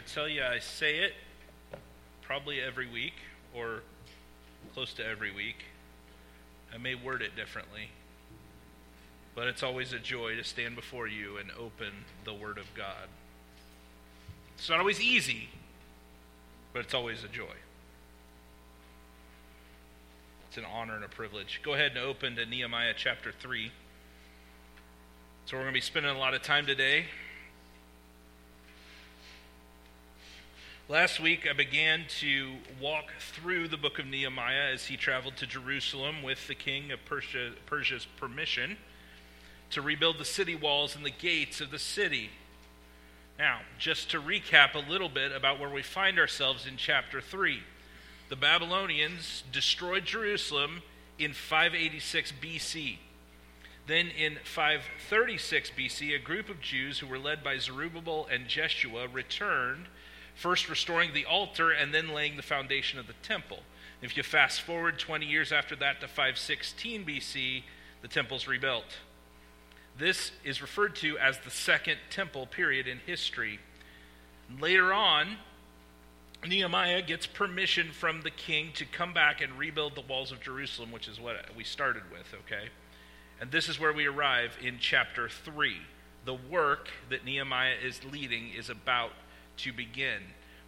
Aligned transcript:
I 0.00 0.02
tell 0.08 0.28
you, 0.28 0.42
I 0.42 0.60
say 0.60 1.00
it 1.00 1.12
probably 2.22 2.58
every 2.58 2.88
week 2.88 3.12
or 3.54 3.82
close 4.72 4.94
to 4.94 5.06
every 5.06 5.30
week. 5.30 5.56
I 6.72 6.78
may 6.78 6.94
word 6.94 7.20
it 7.20 7.36
differently, 7.36 7.90
but 9.34 9.46
it's 9.46 9.62
always 9.62 9.92
a 9.92 9.98
joy 9.98 10.36
to 10.36 10.44
stand 10.44 10.74
before 10.74 11.06
you 11.06 11.36
and 11.36 11.50
open 11.50 11.92
the 12.24 12.32
Word 12.32 12.56
of 12.56 12.72
God. 12.74 13.08
It's 14.56 14.70
not 14.70 14.78
always 14.78 15.02
easy, 15.02 15.50
but 16.72 16.80
it's 16.80 16.94
always 16.94 17.22
a 17.22 17.28
joy. 17.28 17.56
It's 20.48 20.56
an 20.56 20.64
honor 20.64 20.94
and 20.94 21.04
a 21.04 21.08
privilege. 21.08 21.60
Go 21.62 21.74
ahead 21.74 21.90
and 21.90 22.00
open 22.00 22.36
to 22.36 22.46
Nehemiah 22.46 22.94
chapter 22.96 23.32
3. 23.38 23.70
So, 25.44 25.58
we're 25.58 25.64
going 25.64 25.74
to 25.74 25.76
be 25.76 25.82
spending 25.82 26.16
a 26.16 26.18
lot 26.18 26.32
of 26.32 26.40
time 26.40 26.64
today 26.64 27.04
Last 30.90 31.20
week, 31.20 31.46
I 31.48 31.52
began 31.52 32.06
to 32.18 32.54
walk 32.80 33.12
through 33.20 33.68
the 33.68 33.76
book 33.76 34.00
of 34.00 34.06
Nehemiah 34.06 34.72
as 34.74 34.86
he 34.86 34.96
traveled 34.96 35.36
to 35.36 35.46
Jerusalem 35.46 36.20
with 36.20 36.48
the 36.48 36.56
king 36.56 36.90
of 36.90 37.04
Persia, 37.04 37.52
Persia's 37.64 38.06
permission 38.16 38.76
to 39.70 39.82
rebuild 39.82 40.18
the 40.18 40.24
city 40.24 40.56
walls 40.56 40.96
and 40.96 41.06
the 41.06 41.12
gates 41.12 41.60
of 41.60 41.70
the 41.70 41.78
city. 41.78 42.30
Now, 43.38 43.60
just 43.78 44.10
to 44.10 44.20
recap 44.20 44.74
a 44.74 44.90
little 44.90 45.08
bit 45.08 45.30
about 45.30 45.60
where 45.60 45.70
we 45.70 45.82
find 45.82 46.18
ourselves 46.18 46.66
in 46.66 46.76
chapter 46.76 47.20
3. 47.20 47.60
The 48.28 48.34
Babylonians 48.34 49.44
destroyed 49.52 50.04
Jerusalem 50.06 50.82
in 51.20 51.34
586 51.34 52.32
BC. 52.42 52.96
Then 53.86 54.08
in 54.08 54.38
536 54.42 55.70
BC, 55.70 56.16
a 56.16 56.18
group 56.18 56.48
of 56.48 56.60
Jews 56.60 56.98
who 56.98 57.06
were 57.06 57.16
led 57.16 57.44
by 57.44 57.58
Zerubbabel 57.58 58.26
and 58.28 58.48
Jeshua 58.48 59.06
returned 59.06 59.86
first 60.40 60.70
restoring 60.70 61.12
the 61.12 61.26
altar 61.26 61.70
and 61.70 61.92
then 61.92 62.08
laying 62.08 62.36
the 62.36 62.42
foundation 62.42 62.98
of 62.98 63.06
the 63.06 63.12
temple. 63.22 63.58
If 64.00 64.16
you 64.16 64.22
fast 64.22 64.62
forward 64.62 64.98
20 64.98 65.26
years 65.26 65.52
after 65.52 65.76
that 65.76 66.00
to 66.00 66.08
516 66.08 67.04
BC, 67.04 67.62
the 68.00 68.08
temple's 68.08 68.48
rebuilt. 68.48 68.96
This 69.98 70.32
is 70.42 70.62
referred 70.62 70.96
to 70.96 71.18
as 71.18 71.38
the 71.40 71.50
second 71.50 71.98
temple 72.08 72.46
period 72.46 72.88
in 72.88 73.00
history. 73.04 73.60
Later 74.58 74.94
on, 74.94 75.36
Nehemiah 76.46 77.02
gets 77.02 77.26
permission 77.26 77.90
from 77.92 78.22
the 78.22 78.30
king 78.30 78.70
to 78.76 78.86
come 78.86 79.12
back 79.12 79.42
and 79.42 79.58
rebuild 79.58 79.94
the 79.94 80.00
walls 80.00 80.32
of 80.32 80.40
Jerusalem, 80.40 80.90
which 80.90 81.06
is 81.06 81.20
what 81.20 81.36
we 81.54 81.64
started 81.64 82.04
with, 82.10 82.34
okay? 82.46 82.70
And 83.42 83.50
this 83.50 83.68
is 83.68 83.78
where 83.78 83.92
we 83.92 84.06
arrive 84.06 84.56
in 84.62 84.78
chapter 84.80 85.28
3. 85.28 85.76
The 86.24 86.38
work 86.50 86.88
that 87.10 87.26
Nehemiah 87.26 87.74
is 87.84 88.00
leading 88.10 88.52
is 88.58 88.70
about 88.70 89.12
to 89.62 89.72
begin. 89.72 90.22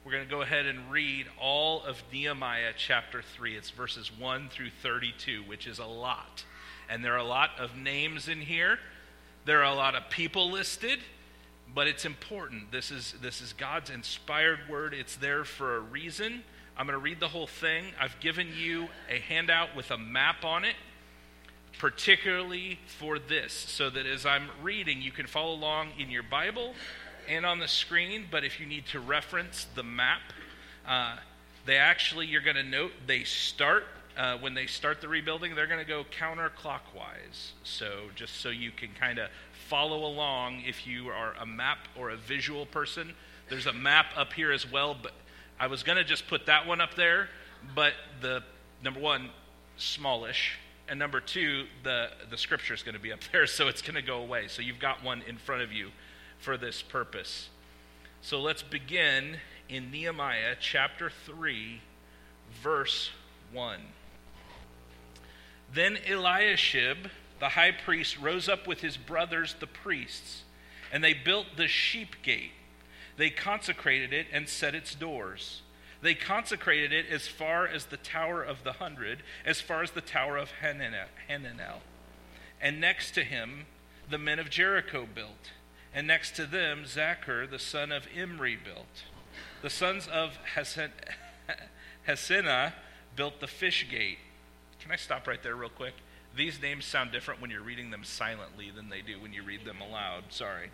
We're 0.04 0.12
going 0.12 0.24
to 0.24 0.30
go 0.30 0.42
ahead 0.42 0.66
and 0.66 0.90
read 0.90 1.26
all 1.40 1.82
of 1.84 2.02
Nehemiah 2.12 2.72
chapter 2.76 3.22
3. 3.22 3.56
It's 3.56 3.70
verses 3.70 4.10
1 4.18 4.48
through 4.50 4.70
32, 4.82 5.44
which 5.46 5.66
is 5.66 5.78
a 5.78 5.86
lot. 5.86 6.44
And 6.90 7.04
there 7.04 7.14
are 7.14 7.18
a 7.18 7.24
lot 7.24 7.50
of 7.58 7.76
names 7.76 8.28
in 8.28 8.40
here, 8.40 8.78
there 9.44 9.60
are 9.60 9.72
a 9.72 9.74
lot 9.74 9.94
of 9.94 10.10
people 10.10 10.50
listed. 10.50 10.98
But 11.74 11.86
it's 11.86 12.04
important. 12.04 12.70
This 12.70 12.90
is, 12.90 13.14
this 13.22 13.40
is 13.40 13.54
God's 13.54 13.88
inspired 13.88 14.68
word. 14.68 14.92
It's 14.92 15.16
there 15.16 15.42
for 15.42 15.76
a 15.76 15.80
reason. 15.80 16.42
I'm 16.76 16.86
going 16.86 16.98
to 16.98 17.02
read 17.02 17.18
the 17.18 17.28
whole 17.28 17.46
thing. 17.46 17.86
I've 17.98 18.20
given 18.20 18.48
you 18.54 18.88
a 19.08 19.18
handout 19.18 19.74
with 19.74 19.90
a 19.90 19.96
map 19.96 20.44
on 20.44 20.66
it, 20.66 20.74
particularly 21.78 22.78
for 22.86 23.18
this, 23.18 23.54
so 23.54 23.88
that 23.88 24.04
as 24.04 24.26
I'm 24.26 24.50
reading, 24.62 25.00
you 25.00 25.12
can 25.12 25.26
follow 25.26 25.54
along 25.54 25.92
in 25.98 26.10
your 26.10 26.22
Bible 26.22 26.74
and 27.32 27.46
on 27.46 27.58
the 27.58 27.68
screen, 27.68 28.26
but 28.30 28.44
if 28.44 28.60
you 28.60 28.66
need 28.66 28.86
to 28.86 29.00
reference 29.00 29.66
the 29.74 29.82
map, 29.82 30.20
uh, 30.86 31.16
they 31.64 31.76
actually, 31.76 32.26
you're 32.26 32.42
going 32.42 32.56
to 32.56 32.62
note, 32.62 32.92
they 33.06 33.24
start, 33.24 33.84
uh, 34.16 34.36
when 34.38 34.54
they 34.54 34.66
start 34.66 35.00
the 35.00 35.08
rebuilding, 35.08 35.54
they're 35.54 35.66
going 35.66 35.80
to 35.80 35.88
go 35.88 36.04
counterclockwise. 36.04 37.52
So 37.64 38.10
just 38.14 38.40
so 38.40 38.50
you 38.50 38.70
can 38.70 38.90
kind 38.98 39.18
of 39.18 39.30
follow 39.68 40.04
along 40.04 40.62
if 40.66 40.86
you 40.86 41.08
are 41.08 41.34
a 41.40 41.46
map 41.46 41.78
or 41.96 42.10
a 42.10 42.16
visual 42.16 42.66
person. 42.66 43.14
There's 43.48 43.66
a 43.66 43.72
map 43.72 44.06
up 44.16 44.32
here 44.32 44.52
as 44.52 44.70
well, 44.70 44.96
but 45.00 45.12
I 45.58 45.68
was 45.68 45.82
going 45.82 45.98
to 45.98 46.04
just 46.04 46.26
put 46.26 46.46
that 46.46 46.66
one 46.66 46.80
up 46.80 46.94
there, 46.94 47.28
but 47.74 47.92
the 48.20 48.42
number 48.82 49.00
one, 49.00 49.30
smallish, 49.76 50.58
and 50.88 50.98
number 50.98 51.20
two, 51.20 51.66
the, 51.84 52.08
the 52.28 52.36
scripture 52.36 52.74
is 52.74 52.82
going 52.82 52.96
to 52.96 53.00
be 53.00 53.12
up 53.12 53.20
there, 53.32 53.46
so 53.46 53.68
it's 53.68 53.82
going 53.82 53.94
to 53.94 54.02
go 54.02 54.18
away. 54.18 54.48
So 54.48 54.60
you've 54.60 54.80
got 54.80 55.02
one 55.02 55.22
in 55.28 55.38
front 55.38 55.62
of 55.62 55.72
you 55.72 55.90
for 56.42 56.56
this 56.56 56.82
purpose. 56.82 57.48
So 58.20 58.40
let's 58.40 58.62
begin 58.62 59.38
in 59.68 59.90
Nehemiah 59.90 60.56
chapter 60.60 61.08
3, 61.08 61.80
verse 62.62 63.10
1. 63.52 63.80
Then 65.72 65.96
Eliashib, 66.06 67.08
the 67.38 67.50
high 67.50 67.70
priest, 67.70 68.18
rose 68.18 68.48
up 68.48 68.66
with 68.66 68.80
his 68.80 68.96
brothers, 68.96 69.54
the 69.58 69.66
priests, 69.66 70.42
and 70.92 71.02
they 71.02 71.14
built 71.14 71.46
the 71.56 71.68
sheep 71.68 72.16
gate. 72.22 72.52
They 73.16 73.30
consecrated 73.30 74.12
it 74.12 74.26
and 74.32 74.48
set 74.48 74.74
its 74.74 74.94
doors. 74.94 75.62
They 76.02 76.14
consecrated 76.14 76.92
it 76.92 77.06
as 77.08 77.28
far 77.28 77.68
as 77.68 77.86
the 77.86 77.96
Tower 77.96 78.42
of 78.42 78.64
the 78.64 78.72
Hundred, 78.72 79.22
as 79.46 79.60
far 79.60 79.82
as 79.82 79.92
the 79.92 80.00
Tower 80.00 80.36
of 80.36 80.50
Hananel. 80.60 81.78
And 82.60 82.80
next 82.80 83.12
to 83.12 83.22
him, 83.22 83.66
the 84.10 84.18
men 84.18 84.40
of 84.40 84.50
Jericho 84.50 85.06
built 85.14 85.52
and 85.94 86.06
next 86.06 86.36
to 86.36 86.46
them 86.46 86.84
Zaccur, 86.84 87.48
the 87.48 87.58
son 87.58 87.92
of 87.92 88.06
Imri, 88.14 88.56
built. 88.56 89.04
The 89.62 89.70
sons 89.70 90.08
of 90.08 90.38
Hassenaah 92.06 92.72
built 93.16 93.40
the 93.40 93.46
fish 93.46 93.86
gate. 93.90 94.18
Can 94.80 94.90
I 94.90 94.96
stop 94.96 95.26
right 95.26 95.42
there 95.42 95.54
real 95.54 95.68
quick? 95.68 95.94
These 96.34 96.60
names 96.60 96.84
sound 96.84 97.12
different 97.12 97.40
when 97.40 97.50
you're 97.50 97.62
reading 97.62 97.90
them 97.90 98.04
silently 98.04 98.70
than 98.70 98.88
they 98.88 99.02
do 99.02 99.20
when 99.20 99.32
you 99.32 99.42
read 99.42 99.64
them 99.64 99.80
aloud. 99.80 100.24
Sorry. 100.30 100.70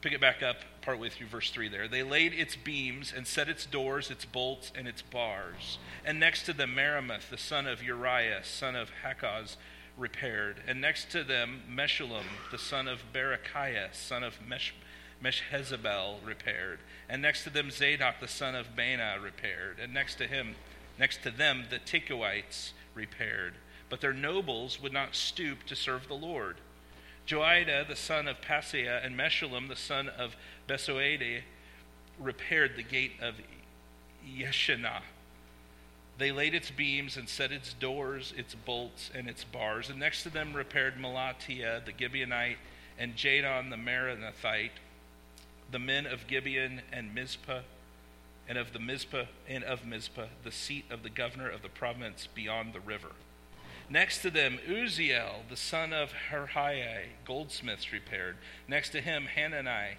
Pick 0.00 0.12
it 0.12 0.20
back 0.20 0.42
up 0.42 0.58
partway 0.80 1.08
through 1.08 1.26
verse 1.26 1.50
3 1.50 1.68
there. 1.68 1.88
They 1.88 2.02
laid 2.02 2.32
its 2.32 2.56
beams 2.56 3.12
and 3.14 3.26
set 3.26 3.48
its 3.48 3.66
doors, 3.66 4.10
its 4.10 4.24
bolts, 4.24 4.72
and 4.74 4.86
its 4.86 5.02
bars. 5.02 5.78
And 6.04 6.20
next 6.20 6.44
to 6.44 6.52
them, 6.52 6.74
Meremoth, 6.74 7.30
the 7.30 7.36
son 7.36 7.66
of 7.66 7.82
Uriah, 7.82 8.44
son 8.44 8.76
of 8.76 8.90
Hakkoz, 9.04 9.56
repaired. 9.98 10.62
And 10.66 10.80
next 10.80 11.10
to 11.10 11.24
them, 11.24 11.62
Meshullam, 11.70 12.24
the 12.50 12.58
son 12.58 12.88
of 12.88 13.12
Berechiah, 13.12 13.92
son 13.92 14.22
of 14.22 14.38
Mesh, 14.46 14.74
Meshezabel, 15.22 16.24
repaired. 16.24 16.78
And 17.08 17.20
next 17.20 17.44
to 17.44 17.50
them, 17.50 17.70
Zadok, 17.70 18.20
the 18.20 18.28
son 18.28 18.54
of 18.54 18.76
Baana, 18.76 19.22
repaired. 19.22 19.78
And 19.82 19.92
next 19.92 20.14
to 20.16 20.26
him, 20.26 20.54
next 20.98 21.22
to 21.24 21.30
them, 21.30 21.64
the 21.68 21.78
Tekoites 21.78 22.72
repaired. 22.94 23.54
But 23.90 24.00
their 24.00 24.12
nobles 24.12 24.80
would 24.80 24.92
not 24.92 25.14
stoop 25.14 25.64
to 25.64 25.76
serve 25.76 26.08
the 26.08 26.14
Lord. 26.14 26.56
Joiada, 27.26 27.86
the 27.86 27.96
son 27.96 28.28
of 28.28 28.40
Paseah, 28.40 29.04
and 29.04 29.18
Meshullam, 29.18 29.68
the 29.68 29.76
son 29.76 30.08
of 30.08 30.36
Besodeiah, 30.66 31.42
repaired 32.18 32.76
the 32.76 32.82
gate 32.82 33.12
of 33.20 33.34
Yeshanah 34.26 35.02
they 36.18 36.32
laid 36.32 36.54
its 36.54 36.70
beams 36.70 37.16
and 37.16 37.28
set 37.28 37.52
its 37.52 37.72
doors, 37.72 38.34
its 38.36 38.54
bolts, 38.54 39.10
and 39.14 39.28
its 39.28 39.44
bars. 39.44 39.88
And 39.88 40.00
next 40.00 40.24
to 40.24 40.30
them 40.30 40.52
repaired 40.52 40.94
Melatiah 40.96 41.84
the 41.84 41.92
Gibeonite 41.92 42.56
and 42.98 43.14
Jadon 43.14 43.70
the 43.70 43.76
Meronothite, 43.76 44.70
the 45.70 45.78
men 45.78 46.06
of 46.06 46.26
Gibeon 46.26 46.82
and 46.92 47.14
Mizpah, 47.14 47.60
and 48.48 48.58
of 48.58 48.72
the 48.72 48.80
Mizpah 48.80 49.26
and 49.48 49.62
of 49.62 49.84
Mizpah, 49.84 50.26
the 50.42 50.50
seat 50.50 50.86
of 50.90 51.02
the 51.02 51.10
governor 51.10 51.48
of 51.48 51.62
the 51.62 51.68
province 51.68 52.28
beyond 52.34 52.72
the 52.72 52.80
river. 52.80 53.12
Next 53.90 54.20
to 54.22 54.30
them, 54.30 54.58
Uzziel, 54.68 55.48
the 55.48 55.56
son 55.56 55.92
of 55.92 56.12
Harhai, 56.30 57.04
goldsmiths 57.24 57.92
repaired. 57.92 58.36
Next 58.66 58.90
to 58.90 59.00
him, 59.00 59.26
Hanani, 59.34 59.96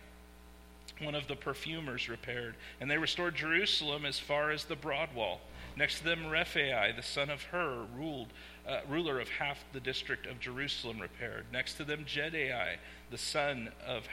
one 1.01 1.15
of 1.15 1.27
the 1.27 1.35
perfumers, 1.35 2.09
repaired. 2.09 2.55
And 2.79 2.91
they 2.91 2.97
restored 2.97 3.35
Jerusalem 3.35 4.05
as 4.05 4.19
far 4.19 4.51
as 4.51 4.65
the 4.65 4.75
broad 4.75 5.15
wall. 5.15 5.41
Next 5.75 5.99
to 5.99 6.03
them, 6.03 6.25
Rephai, 6.25 6.95
the 6.95 7.03
son 7.03 7.29
of 7.29 7.43
Hur, 7.43 7.85
ruled, 7.95 8.27
uh, 8.67 8.81
ruler 8.87 9.19
of 9.19 9.29
half 9.29 9.63
the 9.71 9.79
district 9.79 10.25
of 10.25 10.39
Jerusalem, 10.39 10.99
repaired. 10.99 11.45
Next 11.51 11.75
to 11.75 11.83
them, 11.83 12.05
Jedai, 12.05 12.77
the 13.09 13.17
son 13.17 13.69
of 13.85 14.07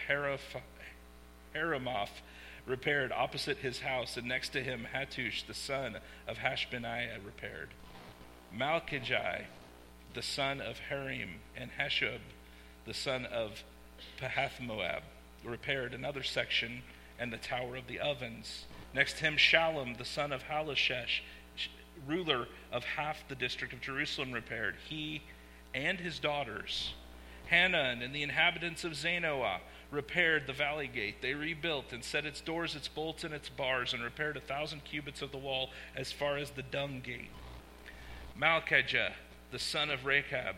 Heramoth, 1.54 2.10
repaired 2.66 3.12
opposite 3.12 3.58
his 3.58 3.80
house. 3.80 4.16
And 4.16 4.28
next 4.28 4.50
to 4.50 4.62
him, 4.62 4.86
Hattush, 4.94 5.46
the 5.46 5.54
son 5.54 5.98
of 6.26 6.38
Hashbaniah, 6.38 7.24
repaired. 7.24 7.70
Malchijai, 8.56 9.44
the 10.14 10.22
son 10.22 10.60
of 10.60 10.78
Harim, 10.88 11.40
and 11.56 11.70
Hashub, 11.78 12.20
the 12.86 12.94
son 12.94 13.26
of 13.26 13.62
Pahathmoab, 14.20 15.02
repaired 15.44 15.94
another 15.94 16.22
section 16.22 16.82
and 17.18 17.32
the 17.32 17.38
tower 17.38 17.76
of 17.76 17.86
the 17.86 18.00
ovens. 18.00 18.64
Next 18.94 19.18
to 19.18 19.24
him, 19.24 19.36
Shallum, 19.36 19.98
the 19.98 20.04
son 20.04 20.32
of 20.32 20.44
Hallohesh, 20.44 21.20
ruler 22.06 22.46
of 22.72 22.84
half 22.84 23.26
the 23.28 23.34
district 23.34 23.72
of 23.72 23.80
Jerusalem 23.80 24.32
repaired, 24.32 24.76
he 24.88 25.22
and 25.74 25.98
his 25.98 26.18
daughters. 26.18 26.94
Hanan 27.46 28.02
and 28.02 28.14
the 28.14 28.22
inhabitants 28.22 28.84
of 28.84 28.92
Zanoah 28.92 29.60
repaired 29.90 30.46
the 30.46 30.52
valley 30.52 30.88
gate. 30.88 31.22
They 31.22 31.34
rebuilt 31.34 31.92
and 31.92 32.02
set 32.02 32.26
its 32.26 32.40
doors, 32.40 32.74
its 32.74 32.88
bolts, 32.88 33.24
and 33.24 33.32
its 33.32 33.48
bars, 33.48 33.92
and 33.92 34.02
repaired 34.02 34.36
a 34.36 34.40
thousand 34.40 34.84
cubits 34.84 35.22
of 35.22 35.32
the 35.32 35.38
wall 35.38 35.70
as 35.94 36.10
far 36.10 36.36
as 36.36 36.50
the 36.50 36.62
dung 36.62 37.00
gate. 37.04 37.30
Malchijah, 38.38 39.12
the 39.52 39.58
son 39.58 39.90
of 39.90 40.04
Rechab, 40.04 40.56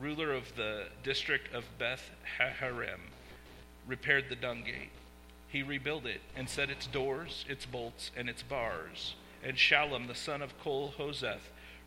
ruler 0.00 0.32
of 0.32 0.54
the 0.56 0.86
district 1.02 1.54
of 1.54 1.64
Beth 1.78 2.10
Haharem, 2.38 3.00
repaired 3.86 4.24
the 4.28 4.36
dung 4.36 4.64
gate. 4.64 4.90
He 5.48 5.62
rebuilt 5.62 6.06
it 6.06 6.20
and 6.34 6.48
set 6.48 6.70
its 6.70 6.86
doors, 6.86 7.44
its 7.48 7.64
bolts, 7.64 8.10
and 8.16 8.28
its 8.28 8.42
bars. 8.42 9.14
And 9.46 9.56
Shallum, 9.56 10.08
the 10.08 10.14
son 10.16 10.42
of 10.42 10.58
Col-hozeh, 10.58 11.38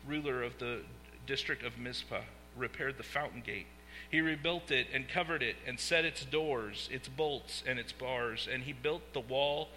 ruler 0.06 0.42
of 0.42 0.58
the 0.58 0.80
district 1.26 1.62
of 1.62 1.76
Mizpah, 1.76 2.22
repaired 2.56 2.96
the 2.96 3.02
fountain 3.02 3.42
gate. 3.42 3.66
He 4.10 4.22
rebuilt 4.22 4.70
it 4.70 4.86
and 4.94 5.06
covered 5.06 5.42
it 5.42 5.56
and 5.66 5.78
set 5.78 6.06
its 6.06 6.24
doors, 6.24 6.88
its 6.90 7.06
bolts, 7.06 7.62
and 7.66 7.78
its 7.78 7.92
bars. 7.92 8.48
And 8.50 8.62
he 8.62 8.72
built 8.72 9.12
the 9.12 9.20
wall 9.20 9.68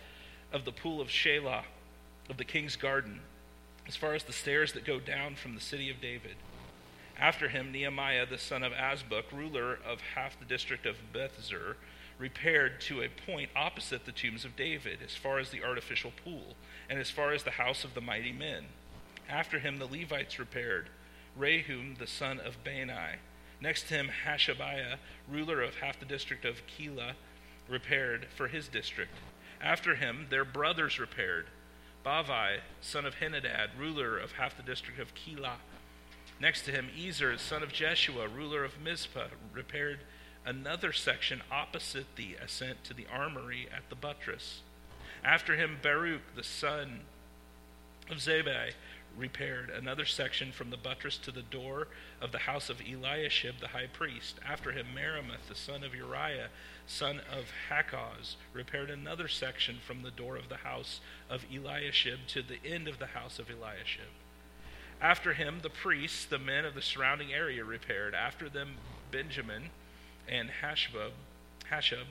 of 0.54 0.64
the 0.64 0.72
pool 0.72 1.02
of 1.02 1.10
Shelah, 1.10 1.66
of 2.30 2.38
the 2.38 2.46
king's 2.46 2.78
garden, 2.78 3.20
as 3.86 3.98
far 3.98 4.14
as 4.14 4.24
the 4.24 4.32
stairs 4.32 4.72
that 4.72 4.86
go 4.86 5.02
down 5.02 5.36
from 5.36 5.54
the 5.54 5.60
city 5.60 5.90
of 5.90 6.00
David. 6.00 6.38
After 7.20 7.50
him, 7.50 7.74
Nehemiah, 7.74 8.26
the 8.26 8.38
son 8.38 8.64
of 8.64 8.72
Azbuk, 8.72 9.26
ruler 9.34 9.78
of 9.86 10.00
half 10.16 10.40
the 10.40 10.46
district 10.46 10.86
of 10.86 10.96
Bethzur, 11.14 11.76
repaired 12.18 12.80
to 12.82 13.02
a 13.02 13.10
point 13.10 13.50
opposite 13.56 14.06
the 14.06 14.12
tombs 14.12 14.46
of 14.46 14.56
David, 14.56 15.00
as 15.04 15.16
far 15.16 15.40
as 15.40 15.50
the 15.50 15.64
artificial 15.64 16.12
pool, 16.24 16.56
and 16.90 17.00
as 17.00 17.10
far 17.10 17.34
as 17.34 17.44
the 17.44 17.52
house 17.52 17.84
of 17.84 17.94
the 17.94 18.02
mighty 18.02 18.32
men. 18.32 18.66
After 19.30 19.60
him, 19.60 19.78
the 19.78 19.88
Levites 19.88 20.40
repaired. 20.40 20.90
Rehum, 21.40 21.98
the 21.98 22.08
son 22.08 22.40
of 22.40 22.64
Bani. 22.64 23.18
Next 23.62 23.88
to 23.88 23.96
him, 23.96 24.10
Hashabiah, 24.26 24.98
ruler 25.28 25.62
of 25.62 25.76
half 25.76 26.00
the 26.00 26.06
district 26.06 26.46
of 26.46 26.62
Keilah, 26.68 27.14
repaired 27.68 28.28
for 28.36 28.48
his 28.48 28.68
district. 28.68 29.14
After 29.62 29.96
him, 29.96 30.28
their 30.30 30.46
brothers 30.46 31.00
repaired. 31.00 31.48
Bavai, 32.06 32.60
son 32.82 33.06
of 33.06 33.16
Henadad, 33.16 33.70
ruler 33.78 34.18
of 34.18 34.34
half 34.34 34.58
the 34.58 34.64
district 34.64 35.00
of 35.00 35.16
Keilah. 35.16 35.58
Next 36.40 36.64
to 36.66 36.72
him, 36.72 36.90
Ezer, 36.98 37.38
son 37.38 37.64
of 37.64 37.72
Jeshua, 37.72 38.28
ruler 38.28 38.66
of 38.66 38.82
Mizpah, 38.82 39.28
repaired 39.54 40.00
another 40.46 40.92
section 40.92 41.42
opposite 41.52 42.16
the 42.16 42.36
ascent 42.36 42.84
to 42.84 42.94
the 42.94 43.08
armory 43.12 43.68
at 43.76 43.90
the 43.90 43.96
buttress. 43.96 44.62
After 45.24 45.56
him, 45.56 45.78
Baruch, 45.82 46.36
the 46.36 46.44
son 46.44 47.02
of 48.10 48.18
Zabbai, 48.18 48.74
repaired 49.18 49.70
another 49.70 50.06
section 50.06 50.52
from 50.52 50.70
the 50.70 50.78
buttress 50.78 51.18
to 51.20 51.32
the 51.32 51.44
door 51.44 51.88
of 52.20 52.32
the 52.32 52.40
house 52.40 52.70
of 52.70 52.82
Eliashib 52.82 53.60
the 53.60 53.70
high 53.70 53.88
priest. 53.92 54.40
After 54.46 54.72
him, 54.72 54.88
Meremoth, 54.94 55.48
the 55.48 55.56
son 55.56 55.84
of 55.84 55.94
Uriah, 55.94 56.50
son 56.88 57.22
of 57.32 57.46
Hakkoz, 57.70 58.36
repaired 58.54 58.90
another 58.90 59.28
section 59.28 59.78
from 59.86 60.02
the 60.02 60.12
door 60.12 60.36
of 60.36 60.50
the 60.50 60.58
house 60.58 61.00
of 61.30 61.46
Eliashib 61.54 62.20
to 62.28 62.42
the 62.42 62.58
end 62.66 62.88
of 62.88 63.00
the 63.00 63.08
house 63.08 63.40
of 63.40 63.50
Eliashib. 63.50 64.10
After 65.00 65.34
him, 65.34 65.60
the 65.62 65.70
priests, 65.70 66.26
the 66.26 66.40
men 66.40 66.66
of 66.66 66.76
the 66.76 66.82
surrounding 66.82 67.34
area, 67.34 67.64
repaired. 67.64 68.16
After 68.16 68.50
them, 68.50 68.76
Benjamin 69.12 69.70
and 70.28 70.50
Hashab, 70.62 71.12
Hashab 71.72 72.06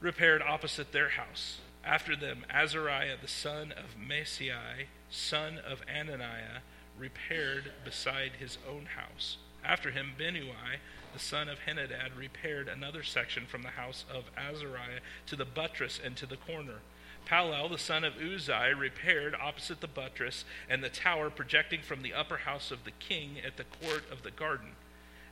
repaired 0.00 0.42
opposite 0.42 0.92
their 0.92 1.10
house. 1.10 1.58
After 1.84 2.14
them, 2.14 2.44
Azariah, 2.50 3.16
the 3.20 3.28
son 3.28 3.72
of 3.72 3.96
Maaseiah, 3.98 4.86
son 5.10 5.58
of 5.58 5.82
Ananiah, 5.86 6.60
repaired 6.98 7.72
beside 7.84 8.32
his 8.38 8.58
own 8.68 8.86
house. 8.96 9.38
After 9.64 9.90
him, 9.90 10.12
Benui, 10.18 10.78
the 11.12 11.18
son 11.18 11.48
of 11.48 11.60
Henadad, 11.60 12.16
repaired 12.16 12.68
another 12.68 13.02
section 13.02 13.46
from 13.46 13.62
the 13.62 13.70
house 13.70 14.04
of 14.12 14.24
Azariah 14.36 15.00
to 15.26 15.36
the 15.36 15.44
buttress 15.44 16.00
and 16.02 16.16
to 16.16 16.26
the 16.26 16.36
corner. 16.36 16.80
Palal, 17.26 17.68
the 17.68 17.78
son 17.78 18.04
of 18.04 18.14
Uzai, 18.14 18.78
repaired 18.78 19.34
opposite 19.34 19.80
the 19.80 19.86
buttress 19.86 20.44
and 20.68 20.82
the 20.82 20.88
tower 20.88 21.30
projecting 21.30 21.80
from 21.82 22.02
the 22.02 22.14
upper 22.14 22.38
house 22.38 22.70
of 22.70 22.84
the 22.84 22.90
king 22.92 23.36
at 23.44 23.56
the 23.56 23.64
court 23.64 24.04
of 24.10 24.22
the 24.22 24.30
garden. 24.30 24.70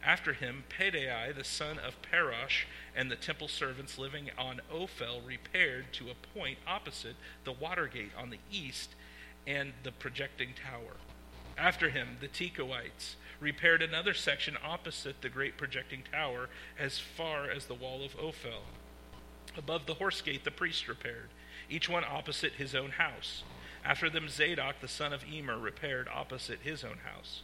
After 0.09 0.33
him, 0.33 0.65
Pedai, 0.71 1.35
the 1.35 1.45
son 1.45 1.79
of 1.79 2.01
Parosh, 2.01 2.65
and 2.97 3.11
the 3.11 3.17
temple 3.17 3.47
servants 3.47 3.99
living 3.99 4.31
on 4.39 4.63
Ophel 4.73 5.21
repaired 5.21 5.93
to 5.93 6.09
a 6.09 6.39
point 6.39 6.57
opposite 6.67 7.17
the 7.45 7.53
water 7.53 7.87
gate 7.87 8.13
on 8.17 8.31
the 8.31 8.39
east 8.51 8.95
and 9.47 9.75
the 9.83 9.93
projecting 9.93 10.55
tower. 10.55 10.97
After 11.59 11.91
him, 11.91 12.17
the 12.23 12.29
Tekoites 12.29 13.17
repaired 13.39 13.83
another 13.83 14.15
section 14.15 14.57
opposite 14.65 15.21
the 15.21 15.29
great 15.29 15.59
projecting 15.59 16.05
tower 16.11 16.49
as 16.79 16.99
far 16.99 17.51
as 17.51 17.67
the 17.67 17.75
wall 17.75 18.03
of 18.03 18.17
Ophel. 18.19 18.63
Above 19.59 19.85
the 19.85 19.95
horse 19.95 20.23
gate, 20.23 20.43
the 20.43 20.51
priests 20.51 20.89
repaired, 20.89 21.29
each 21.69 21.87
one 21.87 22.05
opposite 22.05 22.53
his 22.53 22.75
own 22.75 22.93
house. 22.93 23.43
After 23.85 24.09
them, 24.09 24.31
Zadok, 24.31 24.81
the 24.81 24.89
son 24.89 25.13
of 25.13 25.25
Immer, 25.31 25.59
repaired 25.59 26.09
opposite 26.09 26.61
his 26.63 26.83
own 26.83 27.01
house. 27.05 27.43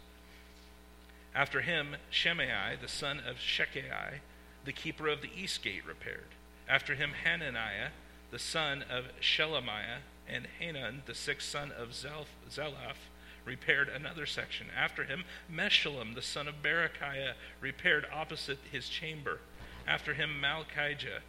After 1.35 1.63
him, 1.63 1.97
Shemai, 2.13 2.81
the 2.81 2.89
son 2.89 3.19
of 3.19 3.37
Shechai, 3.37 4.21
the 4.65 4.73
keeper 4.73 5.09
of 5.09 5.21
the 5.21 5.31
east 5.37 5.63
gate, 5.63 5.85
repaired. 5.87 6.29
After 6.69 6.95
him, 6.95 7.11
Hananiah, 7.25 7.91
the 8.31 8.39
son 8.39 8.85
of 8.89 9.07
Shelemiah, 9.21 9.99
and 10.29 10.47
Hanan, 10.59 11.03
the 11.07 11.15
sixth 11.15 11.49
son 11.49 11.73
of 11.73 11.91
Zelaph, 11.91 13.11
repaired 13.45 13.89
another 13.89 14.27
section. 14.27 14.69
After 14.75 15.05
him, 15.05 15.25
Meshullam, 15.53 16.15
the 16.15 16.23
son 16.23 16.49
of 16.49 16.63
Berechiah, 16.63 17.35
repaired 17.61 18.07
opposite 18.13 18.59
his 18.71 18.89
chamber. 18.89 19.41
After 19.87 20.15
him, 20.15 20.41
Malchijah, 20.41 21.21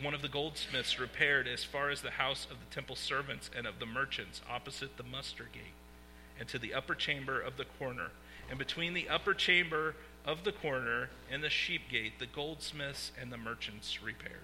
one 0.00 0.14
of 0.14 0.22
the 0.22 0.28
goldsmiths, 0.28 1.00
repaired 1.00 1.48
as 1.48 1.64
far 1.64 1.90
as 1.90 2.02
the 2.02 2.10
house 2.12 2.46
of 2.50 2.58
the 2.58 2.74
temple 2.74 2.96
servants 2.96 3.50
and 3.56 3.66
of 3.66 3.78
the 3.78 3.86
merchants, 3.86 4.42
opposite 4.48 4.96
the 4.96 5.02
muster 5.02 5.48
gate, 5.52 5.74
and 6.38 6.48
to 6.48 6.58
the 6.58 6.74
upper 6.74 6.94
chamber 6.94 7.40
of 7.40 7.56
the 7.56 7.64
corner. 7.64 8.10
And 8.50 8.58
between 8.58 8.94
the 8.94 9.08
upper 9.08 9.34
chamber 9.34 9.94
of 10.24 10.44
the 10.44 10.52
corner 10.52 11.10
and 11.30 11.42
the 11.42 11.50
sheep 11.50 11.82
gate, 11.90 12.18
the 12.18 12.26
goldsmiths 12.26 13.12
and 13.20 13.32
the 13.32 13.36
merchants 13.36 14.02
repaired. 14.02 14.40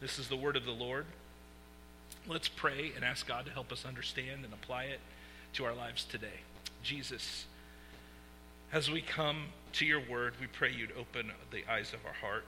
This 0.00 0.18
is 0.18 0.28
the 0.28 0.36
word 0.36 0.56
of 0.56 0.64
the 0.64 0.72
Lord. 0.72 1.06
Let's 2.26 2.48
pray 2.48 2.92
and 2.94 3.04
ask 3.04 3.26
God 3.26 3.46
to 3.46 3.52
help 3.52 3.72
us 3.72 3.84
understand 3.84 4.44
and 4.44 4.52
apply 4.52 4.84
it 4.84 5.00
to 5.54 5.64
our 5.64 5.74
lives 5.74 6.04
today. 6.04 6.40
Jesus, 6.82 7.46
as 8.72 8.90
we 8.90 9.00
come 9.00 9.46
to 9.72 9.84
your 9.84 10.00
word, 10.00 10.34
we 10.40 10.46
pray 10.46 10.70
you'd 10.72 10.92
open 10.92 11.32
the 11.50 11.64
eyes 11.70 11.92
of 11.92 12.00
our 12.06 12.12
heart. 12.12 12.44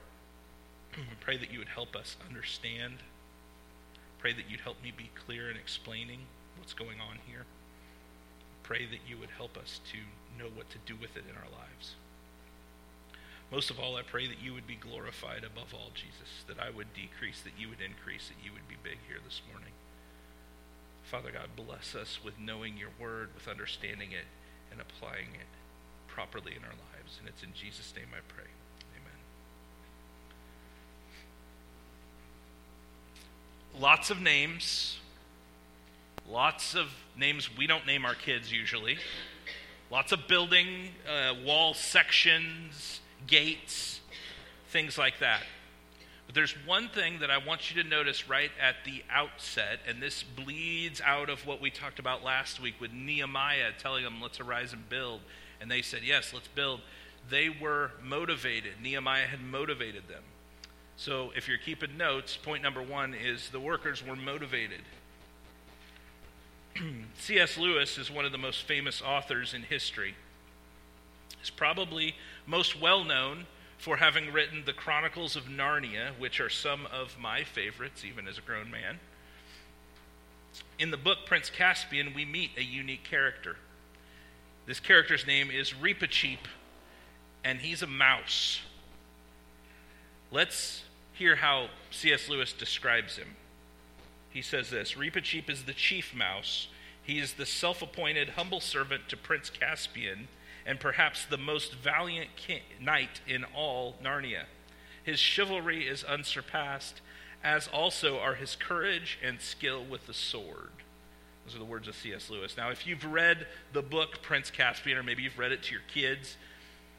we 0.96 1.04
pray 1.20 1.36
that 1.36 1.52
you 1.52 1.58
would 1.58 1.68
help 1.68 1.96
us 1.96 2.16
understand. 2.28 2.94
Pray 4.18 4.32
that 4.32 4.50
you'd 4.50 4.60
help 4.60 4.82
me 4.82 4.92
be 4.96 5.10
clear 5.26 5.50
in 5.50 5.56
explaining 5.56 6.20
what's 6.58 6.74
going 6.74 7.00
on 7.00 7.18
here. 7.26 7.44
Pray 8.70 8.86
that 8.86 9.02
you 9.02 9.18
would 9.18 9.34
help 9.34 9.58
us 9.58 9.80
to 9.90 9.98
know 10.38 10.48
what 10.54 10.70
to 10.70 10.78
do 10.86 10.94
with 10.94 11.16
it 11.16 11.24
in 11.28 11.34
our 11.34 11.50
lives. 11.50 11.98
Most 13.50 13.68
of 13.68 13.80
all, 13.80 13.96
I 13.96 14.02
pray 14.02 14.28
that 14.28 14.40
you 14.40 14.54
would 14.54 14.68
be 14.68 14.76
glorified 14.76 15.42
above 15.42 15.74
all, 15.74 15.90
Jesus, 15.92 16.46
that 16.46 16.60
I 16.60 16.70
would 16.70 16.94
decrease, 16.94 17.40
that 17.42 17.58
you 17.58 17.68
would 17.68 17.80
increase, 17.82 18.28
that 18.28 18.38
you 18.44 18.52
would 18.52 18.68
be 18.68 18.76
big 18.84 18.98
here 19.08 19.18
this 19.26 19.42
morning. 19.50 19.72
Father 21.02 21.32
God, 21.32 21.48
bless 21.56 21.96
us 21.96 22.20
with 22.22 22.38
knowing 22.38 22.76
your 22.76 22.90
word, 23.00 23.30
with 23.34 23.48
understanding 23.48 24.12
it, 24.12 24.30
and 24.70 24.80
applying 24.80 25.34
it 25.34 25.50
properly 26.06 26.54
in 26.54 26.62
our 26.62 26.78
lives. 26.94 27.18
And 27.18 27.28
it's 27.28 27.42
in 27.42 27.50
Jesus' 27.52 27.92
name 27.96 28.06
I 28.14 28.22
pray. 28.32 28.46
Amen. 33.74 33.82
Lots 33.82 34.10
of 34.10 34.20
names. 34.20 35.00
Lots 36.30 36.76
of 36.76 36.86
names 37.16 37.50
we 37.58 37.66
don't 37.66 37.86
name 37.86 38.04
our 38.04 38.14
kids 38.14 38.52
usually. 38.52 38.98
Lots 39.90 40.12
of 40.12 40.28
building, 40.28 40.90
uh, 41.08 41.34
wall 41.44 41.74
sections, 41.74 43.00
gates, 43.26 44.00
things 44.68 44.96
like 44.96 45.18
that. 45.18 45.42
But 46.26 46.36
there's 46.36 46.54
one 46.64 46.88
thing 46.88 47.18
that 47.18 47.32
I 47.32 47.38
want 47.38 47.74
you 47.74 47.82
to 47.82 47.88
notice 47.88 48.28
right 48.28 48.52
at 48.62 48.76
the 48.84 49.02
outset, 49.10 49.80
and 49.88 50.00
this 50.00 50.22
bleeds 50.22 51.00
out 51.04 51.28
of 51.28 51.44
what 51.44 51.60
we 51.60 51.68
talked 51.68 51.98
about 51.98 52.22
last 52.22 52.60
week 52.60 52.74
with 52.80 52.92
Nehemiah 52.92 53.72
telling 53.76 54.04
them, 54.04 54.20
let's 54.22 54.38
arise 54.38 54.72
and 54.72 54.88
build. 54.88 55.22
And 55.60 55.68
they 55.68 55.82
said, 55.82 56.02
yes, 56.04 56.32
let's 56.32 56.46
build. 56.46 56.82
They 57.28 57.48
were 57.48 57.90
motivated. 58.00 58.74
Nehemiah 58.80 59.26
had 59.26 59.42
motivated 59.42 60.06
them. 60.06 60.22
So 60.96 61.32
if 61.34 61.48
you're 61.48 61.58
keeping 61.58 61.96
notes, 61.96 62.36
point 62.36 62.62
number 62.62 62.82
one 62.82 63.14
is 63.14 63.48
the 63.48 63.58
workers 63.58 64.06
were 64.06 64.14
motivated. 64.14 64.82
C.S. 67.18 67.58
Lewis 67.58 67.98
is 67.98 68.10
one 68.10 68.24
of 68.24 68.32
the 68.32 68.38
most 68.38 68.62
famous 68.62 69.02
authors 69.02 69.54
in 69.54 69.62
history. 69.62 70.14
He's 71.38 71.50
probably 71.50 72.14
most 72.46 72.80
well 72.80 73.04
known 73.04 73.46
for 73.78 73.96
having 73.96 74.32
written 74.32 74.64
the 74.66 74.72
Chronicles 74.72 75.36
of 75.36 75.44
Narnia, 75.44 76.10
which 76.18 76.40
are 76.40 76.50
some 76.50 76.86
of 76.86 77.18
my 77.18 77.44
favorites, 77.44 78.04
even 78.04 78.28
as 78.28 78.38
a 78.38 78.42
grown 78.42 78.70
man. 78.70 79.00
In 80.78 80.90
the 80.90 80.96
book 80.96 81.18
Prince 81.26 81.48
Caspian, 81.50 82.12
we 82.14 82.24
meet 82.24 82.50
a 82.56 82.62
unique 82.62 83.04
character. 83.04 83.56
This 84.66 84.80
character's 84.80 85.26
name 85.26 85.50
is 85.50 85.72
Reepicheep, 85.72 86.38
and 87.44 87.60
he's 87.60 87.82
a 87.82 87.86
mouse. 87.86 88.60
Let's 90.30 90.82
hear 91.14 91.36
how 91.36 91.68
C.S. 91.90 92.28
Lewis 92.28 92.52
describes 92.52 93.16
him. 93.16 93.28
He 94.30 94.42
says 94.42 94.70
this 94.70 94.94
Reepicheep 94.94 95.50
is 95.50 95.64
the 95.64 95.72
chief 95.72 96.14
mouse. 96.14 96.68
He 97.02 97.18
is 97.18 97.34
the 97.34 97.46
self 97.46 97.82
appointed 97.82 98.30
humble 98.30 98.60
servant 98.60 99.08
to 99.08 99.16
Prince 99.16 99.50
Caspian 99.50 100.28
and 100.66 100.78
perhaps 100.78 101.24
the 101.24 101.38
most 101.38 101.74
valiant 101.74 102.36
king, 102.36 102.62
knight 102.80 103.20
in 103.26 103.44
all 103.54 103.96
Narnia. 104.02 104.44
His 105.02 105.18
chivalry 105.18 105.88
is 105.88 106.04
unsurpassed, 106.04 107.00
as 107.42 107.66
also 107.68 108.18
are 108.18 108.34
his 108.34 108.54
courage 108.54 109.18
and 109.24 109.40
skill 109.40 109.84
with 109.84 110.06
the 110.06 110.14
sword. 110.14 110.70
Those 111.44 111.56
are 111.56 111.58
the 111.58 111.64
words 111.64 111.88
of 111.88 111.96
C.S. 111.96 112.28
Lewis. 112.28 112.56
Now, 112.56 112.70
if 112.70 112.86
you've 112.86 113.04
read 113.04 113.46
the 113.72 113.82
book 113.82 114.22
Prince 114.22 114.50
Caspian, 114.50 114.98
or 114.98 115.02
maybe 115.02 115.22
you've 115.22 115.38
read 115.38 115.52
it 115.52 115.62
to 115.64 115.72
your 115.72 115.82
kids, 115.92 116.36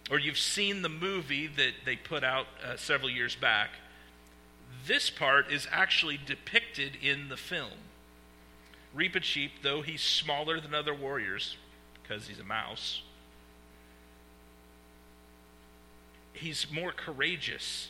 or 0.10 0.20
you've 0.20 0.40
seen 0.40 0.82
the 0.82 0.90
movie 0.90 1.48
that 1.48 1.74
they 1.86 1.96
put 1.96 2.24
out 2.24 2.48
uh, 2.66 2.76
several 2.76 3.10
years 3.10 3.36
back, 3.36 3.70
this 4.88 5.10
part 5.10 5.52
is 5.52 5.68
actually 5.72 6.20
depicted 6.24 6.98
in 7.02 7.30
the 7.30 7.38
film. 7.38 7.72
Reepicheep, 8.96 9.52
though 9.62 9.82
he's 9.82 10.02
smaller 10.02 10.60
than 10.60 10.74
other 10.74 10.94
warriors, 10.94 11.58
because 12.02 12.28
he's 12.28 12.40
a 12.40 12.44
mouse, 12.44 13.02
he's 16.34 16.68
more 16.72 16.92
courageous. 16.92 17.90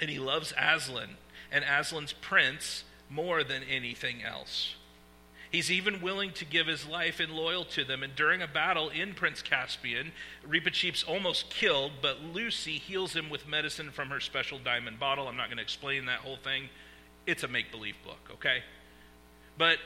And 0.00 0.10
he 0.10 0.18
loves 0.18 0.52
Aslan 0.56 1.16
and 1.50 1.64
Aslan's 1.64 2.12
prince 2.12 2.84
more 3.10 3.42
than 3.42 3.62
anything 3.62 4.22
else. 4.22 4.74
He's 5.50 5.70
even 5.70 6.02
willing 6.02 6.32
to 6.32 6.44
give 6.44 6.66
his 6.66 6.86
life 6.86 7.20
in 7.20 7.34
loyal 7.34 7.64
to 7.66 7.84
them. 7.84 8.02
And 8.02 8.14
during 8.14 8.42
a 8.42 8.46
battle 8.46 8.90
in 8.90 9.14
Prince 9.14 9.40
Caspian, 9.40 10.12
Reepicheep's 10.46 11.02
almost 11.02 11.48
killed, 11.48 11.92
but 12.02 12.22
Lucy 12.22 12.72
heals 12.72 13.14
him 13.14 13.30
with 13.30 13.48
medicine 13.48 13.90
from 13.90 14.10
her 14.10 14.20
special 14.20 14.58
diamond 14.58 14.98
bottle. 14.98 15.26
I'm 15.26 15.36
not 15.36 15.46
going 15.46 15.56
to 15.56 15.62
explain 15.62 16.06
that 16.06 16.20
whole 16.20 16.36
thing. 16.36 16.68
It's 17.26 17.42
a 17.42 17.48
make 17.48 17.70
believe 17.70 17.96
book, 18.04 18.30
okay? 18.34 18.62
But 19.56 19.78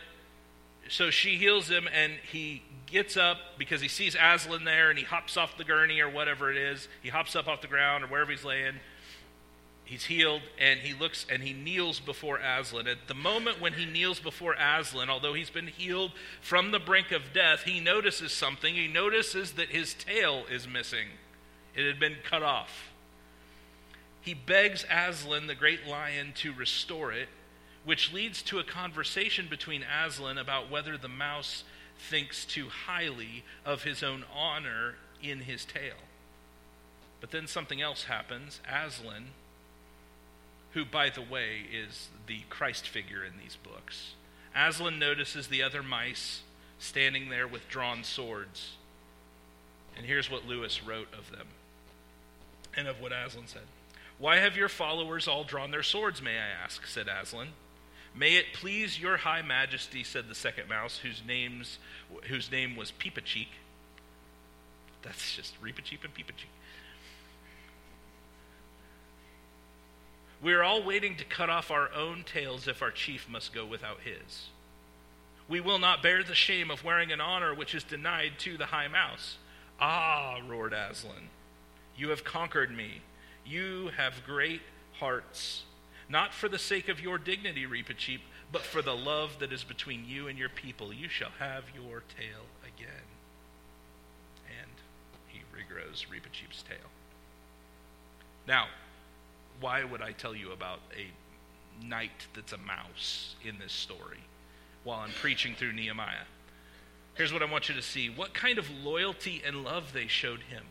so 0.89 1.11
she 1.11 1.37
heals 1.37 1.69
him, 1.69 1.89
and 1.93 2.15
he 2.31 2.63
gets 2.87 3.17
up 3.17 3.39
because 3.57 3.81
he 3.81 3.89
sees 3.89 4.17
Aslan 4.21 4.65
there, 4.65 4.91
and 4.91 4.99
he 4.99 5.05
hops 5.05 5.37
off 5.37 5.57
the 5.57 5.65
gurney 5.65 6.01
or 6.01 6.11
whatever 6.11 6.51
it 6.51 6.57
is. 6.57 6.89
He 7.03 7.09
hops 7.09 7.37
up 7.37 7.47
off 7.47 7.61
the 7.61 7.69
ground 7.69 8.03
or 8.03 8.09
wherever 8.09 8.33
he's 8.33 8.45
laying 8.45 8.75
He's 9.85 10.05
healed 10.05 10.43
and 10.59 10.81
he 10.81 10.95
looks 10.95 11.27
and 11.29 11.43
he 11.43 11.53
kneels 11.53 12.01
before 12.01 12.39
Aslan. 12.39 12.87
At 12.87 13.09
the 13.09 13.15
moment 13.15 13.61
when 13.61 13.75
he 13.75 13.85
kneels 13.85 14.21
before 14.21 14.55
Aslan, 14.55 15.11
although 15.11 15.35
he's 15.35 15.51
been 15.51 15.67
healed 15.67 16.13
from 16.41 16.71
the 16.71 16.79
brink 16.79 17.11
of 17.11 17.33
death, 17.35 17.63
he 17.65 17.81
notices 17.81 18.33
something. 18.33 18.75
He 18.75 18.89
notices 18.89 19.53
that 19.53 19.69
his 19.69 19.95
tail 19.95 20.45
is 20.51 20.69
missing, 20.69 21.09
it 21.75 21.87
had 21.87 21.99
been 21.99 22.17
cut 22.25 22.43
off. 22.43 22.93
He 24.21 24.35
begs 24.35 24.87
Aslan, 24.89 25.49
the 25.49 25.55
great 25.55 25.87
lion, 25.87 26.33
to 26.37 26.53
restore 26.53 27.13
it, 27.13 27.29
which 27.85 28.13
leads 28.13 28.41
to 28.43 28.61
a 28.61 28.65
conversation 28.65 29.49
between 29.51 29.83
Aslan 29.83 30.39
about 30.39 30.71
whether 30.71 30.97
the 30.97 31.09
mouse 31.09 31.65
thinks 31.99 32.45
too 32.45 32.69
highly 32.69 33.45
of 33.65 33.83
his 33.83 34.03
own 34.03 34.25
honor 34.33 34.95
in 35.21 35.41
his 35.41 35.65
tail. 35.65 35.97
But 37.21 37.33
then 37.33 37.49
something 37.49 37.83
else 37.83 38.05
happens. 38.05 38.61
Aslan 38.69 39.31
who, 40.75 40.85
by 40.85 41.11
the 41.11 41.23
way, 41.23 41.63
is 41.71 42.09
the 42.27 42.41
Christ 42.49 42.89
figure 42.89 43.25
in 43.25 43.35
these 43.43 43.57
books. 43.57 44.15
Aslan 44.55 44.99
notices 44.99 45.49
the 45.49 45.63
other 45.63 45.83
mice 45.83 46.43
standing 46.79 47.29
there 47.29 47.47
with 47.47 47.69
drawn 47.69 48.05
swords. 48.05 48.73
And 49.97 50.07
here's 50.07 50.31
what 50.31 50.47
Lewis 50.47 50.83
wrote 50.83 51.09
of 51.17 51.31
them 51.31 51.49
and 52.77 52.89
of 52.89 53.01
what 53.01 53.13
Aslan 53.13 53.47
said. 53.47 53.63
Why 54.19 54.39
have 54.39 54.57
your 54.57 54.69
followers 54.69 55.27
all 55.29 55.45
drawn 55.45 55.71
their 55.71 55.83
swords, 55.83 56.23
may 56.23 56.39
I 56.39 56.65
ask? 56.65 56.87
said 56.87 57.09
Aslan. 57.09 57.49
May 58.15 58.37
it 58.37 58.53
please 58.53 59.01
your 59.01 59.19
high 59.19 59.43
majesty, 59.43 60.05
said 60.05 60.29
the 60.29 60.35
second 60.35 60.69
mouse, 60.69 60.99
whose, 60.99 61.23
names, 61.27 61.79
whose 62.25 62.51
name 62.51 62.77
was 62.77 62.93
Peepiceek. 62.93 63.49
That's 65.03 65.35
just 65.35 65.61
Reepicheep 65.63 66.05
and 66.05 66.15
Peepiceek. 66.15 66.53
We 70.43 70.55
are 70.55 70.65
all 70.65 70.83
waiting 70.83 71.17
to 71.17 71.25
cut 71.25 71.49
off 71.49 71.71
our 71.71 71.89
own 71.95 72.25
tails 72.25 72.67
if 72.67 72.83
our 72.83 72.91
chief 72.91 73.29
must 73.29 73.55
go 73.55 73.65
without 73.65 74.01
his. 74.01 74.49
We 75.49 75.61
will 75.61 75.79
not 75.79 76.03
bear 76.03 76.25
the 76.25 76.35
shame 76.35 76.71
of 76.71 76.83
wearing 76.83 77.13
an 77.13 77.21
honor 77.21 77.55
which 77.55 77.75
is 77.75 77.85
denied 77.85 78.33
to 78.39 78.57
the 78.57 78.67
high 78.67 78.89
mouse. 78.89 79.39
Ah, 79.81 80.39
roared 80.49 80.73
Aslan, 80.73 81.29
you 81.97 82.09
have 82.09 82.25
conquered 82.25 82.75
me. 82.75 83.03
You 83.45 83.91
have 83.97 84.25
great 84.27 84.63
hearts. 84.99 85.63
Not 86.09 86.35
for 86.35 86.49
the 86.49 86.59
sake 86.59 86.89
of 86.89 87.01
your 87.01 87.19
dignity, 87.19 87.65
Reepicheep, 87.65 88.21
but 88.51 88.63
for 88.63 88.83
the 88.83 88.97
love 88.97 89.39
that 89.39 89.53
is 89.53 89.65
between 89.65 90.05
you 90.07 90.29
and 90.29 90.39
your 90.39 90.49
people. 90.49 90.93
You 90.93 91.09
shall 91.09 91.33
have 91.39 91.65
your 91.75 92.03
tail 92.19 92.47
again. 92.63 93.09
And 94.61 94.71
he 95.29 95.41
regrows 95.55 96.07
Reepicheep's 96.09 96.63
tail. 96.63 96.91
Now, 98.47 98.67
why 99.61 99.85
would 99.85 100.03
I 100.03 100.13
tell 100.13 100.35
you 100.35 100.53
about 100.53 100.81
a 100.97 101.85
knight 101.85 102.27
that's 102.35 102.53
a 102.53 102.59
mouse 102.59 103.37
in 103.45 103.59
this 103.59 103.73
story 103.73 104.21
while 104.85 105.01
I'm 105.01 105.11
preaching 105.11 105.55
through 105.55 105.73
Nehemiah? 105.73 106.27
Here's 107.15 107.33
what 107.33 107.43
I 107.43 107.51
want 107.51 107.69
you 107.69 107.75
to 107.75 107.83
see 107.83 108.09
what 108.09 108.35
kind 108.35 108.59
of 108.59 108.71
loyalty 108.71 109.43
and 109.47 109.65
love 109.65 109.93
they 109.93 110.07
showed 110.07 110.41
him. 110.41 110.65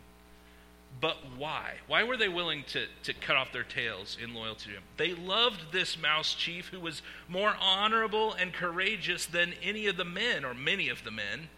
But 1.00 1.17
why? 1.38 1.75
Why 1.88 2.03
were 2.03 2.17
they 2.17 2.27
willing 2.27 2.63
to, 2.69 2.85
to 3.03 3.13
cut 3.13 3.38
off 3.38 3.53
their 3.53 3.63
tails 3.63 4.17
in 4.21 4.33
loyalty 4.33 4.71
to 4.71 4.77
him? 4.77 4.83
They 4.97 5.13
loved 5.13 5.71
this 5.71 5.97
mouse 6.00 6.33
chief 6.33 6.67
who 6.67 6.79
was 6.79 7.01
more 7.29 7.55
honorable 7.61 8.33
and 8.33 8.51
courageous 8.51 9.25
than 9.25 9.53
any 9.63 9.88
of 9.88 9.95
the 9.95 10.03
men, 10.03 10.43
or 10.43 10.53
many 10.53 10.89
of 10.89 11.03
the 11.03 11.11
men 11.11 11.50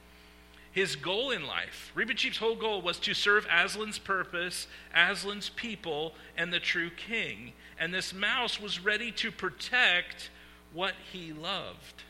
his 0.74 0.96
goal 0.96 1.30
in 1.30 1.46
life. 1.46 1.92
Reepicheep's 1.96 2.38
whole 2.38 2.56
goal 2.56 2.82
was 2.82 2.98
to 3.02 3.14
serve 3.14 3.48
Aslan's 3.48 4.00
purpose, 4.00 4.68
Aslan's 4.94 5.50
people, 5.50 6.14
and 6.36 6.52
the 6.52 6.60
true 6.60 6.90
king. 6.90 7.54
And 7.80 7.94
this 7.94 8.12
mouse 8.12 8.60
was 8.60 8.84
ready 8.84 9.12
to 9.14 9.32
protect 9.32 10.32
what 10.74 10.96
he 11.12 11.32
loved. 11.32 12.04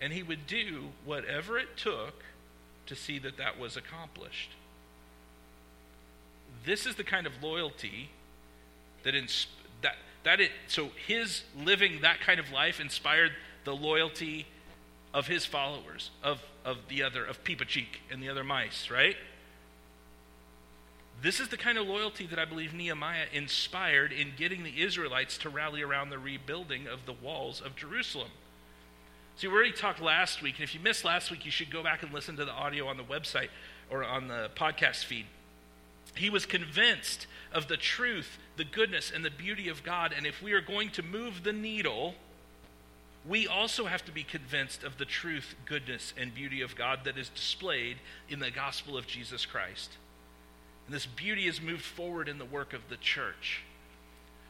And 0.00 0.12
he 0.12 0.22
would 0.22 0.46
do 0.46 0.90
whatever 1.06 1.58
it 1.58 1.76
took 1.78 2.22
to 2.84 2.94
see 2.94 3.18
that 3.20 3.38
that 3.38 3.58
was 3.58 3.78
accomplished. 3.78 4.50
This 6.66 6.84
is 6.84 6.96
the 6.96 7.04
kind 7.04 7.26
of 7.26 7.42
loyalty 7.42 8.10
that, 9.04 9.14
ins- 9.14 9.46
that, 9.80 9.96
that 10.24 10.38
it, 10.38 10.50
so 10.68 10.90
his 11.06 11.44
living 11.58 12.00
that 12.02 12.20
kind 12.20 12.38
of 12.38 12.52
life 12.52 12.78
inspired 12.78 13.32
the 13.64 13.74
loyalty 13.74 14.46
of 15.14 15.28
his 15.28 15.46
followers, 15.46 16.10
of, 16.22 16.42
of 16.64 16.76
the 16.88 17.02
other, 17.02 17.24
of 17.24 17.42
Peepiceek 17.44 18.00
and 18.10 18.20
the 18.20 18.28
other 18.28 18.42
mice, 18.42 18.90
right? 18.90 19.16
This 21.22 21.38
is 21.38 21.48
the 21.48 21.56
kind 21.56 21.78
of 21.78 21.86
loyalty 21.86 22.26
that 22.26 22.38
I 22.38 22.44
believe 22.44 22.74
Nehemiah 22.74 23.26
inspired 23.32 24.12
in 24.12 24.32
getting 24.36 24.64
the 24.64 24.82
Israelites 24.82 25.38
to 25.38 25.48
rally 25.48 25.80
around 25.80 26.10
the 26.10 26.18
rebuilding 26.18 26.88
of 26.88 27.06
the 27.06 27.12
walls 27.12 27.62
of 27.64 27.76
Jerusalem. 27.76 28.28
See, 29.36 29.46
we 29.46 29.54
already 29.54 29.72
talked 29.72 30.02
last 30.02 30.42
week, 30.42 30.56
and 30.56 30.64
if 30.64 30.74
you 30.74 30.80
missed 30.80 31.04
last 31.04 31.30
week, 31.30 31.44
you 31.44 31.50
should 31.52 31.70
go 31.70 31.82
back 31.82 32.02
and 32.02 32.12
listen 32.12 32.36
to 32.36 32.44
the 32.44 32.52
audio 32.52 32.88
on 32.88 32.96
the 32.96 33.04
website 33.04 33.48
or 33.90 34.04
on 34.04 34.26
the 34.26 34.50
podcast 34.56 35.04
feed. 35.04 35.26
He 36.16 36.28
was 36.28 36.44
convinced 36.44 37.26
of 37.52 37.68
the 37.68 37.76
truth, 37.76 38.38
the 38.56 38.64
goodness, 38.64 39.12
and 39.14 39.24
the 39.24 39.30
beauty 39.30 39.68
of 39.68 39.84
God, 39.84 40.12
and 40.16 40.26
if 40.26 40.42
we 40.42 40.52
are 40.52 40.60
going 40.60 40.90
to 40.90 41.02
move 41.02 41.44
the 41.44 41.52
needle, 41.52 42.14
we 43.26 43.46
also 43.46 43.86
have 43.86 44.04
to 44.04 44.12
be 44.12 44.22
convinced 44.22 44.84
of 44.84 44.98
the 44.98 45.04
truth, 45.04 45.54
goodness, 45.64 46.12
and 46.18 46.34
beauty 46.34 46.60
of 46.60 46.76
God 46.76 47.00
that 47.04 47.16
is 47.16 47.30
displayed 47.30 47.96
in 48.28 48.38
the 48.38 48.50
gospel 48.50 48.98
of 48.98 49.06
Jesus 49.06 49.46
Christ. 49.46 49.92
And 50.86 50.94
this 50.94 51.06
beauty 51.06 51.46
is 51.46 51.60
moved 51.60 51.84
forward 51.84 52.28
in 52.28 52.38
the 52.38 52.44
work 52.44 52.74
of 52.74 52.88
the 52.90 52.98
church. 52.98 53.62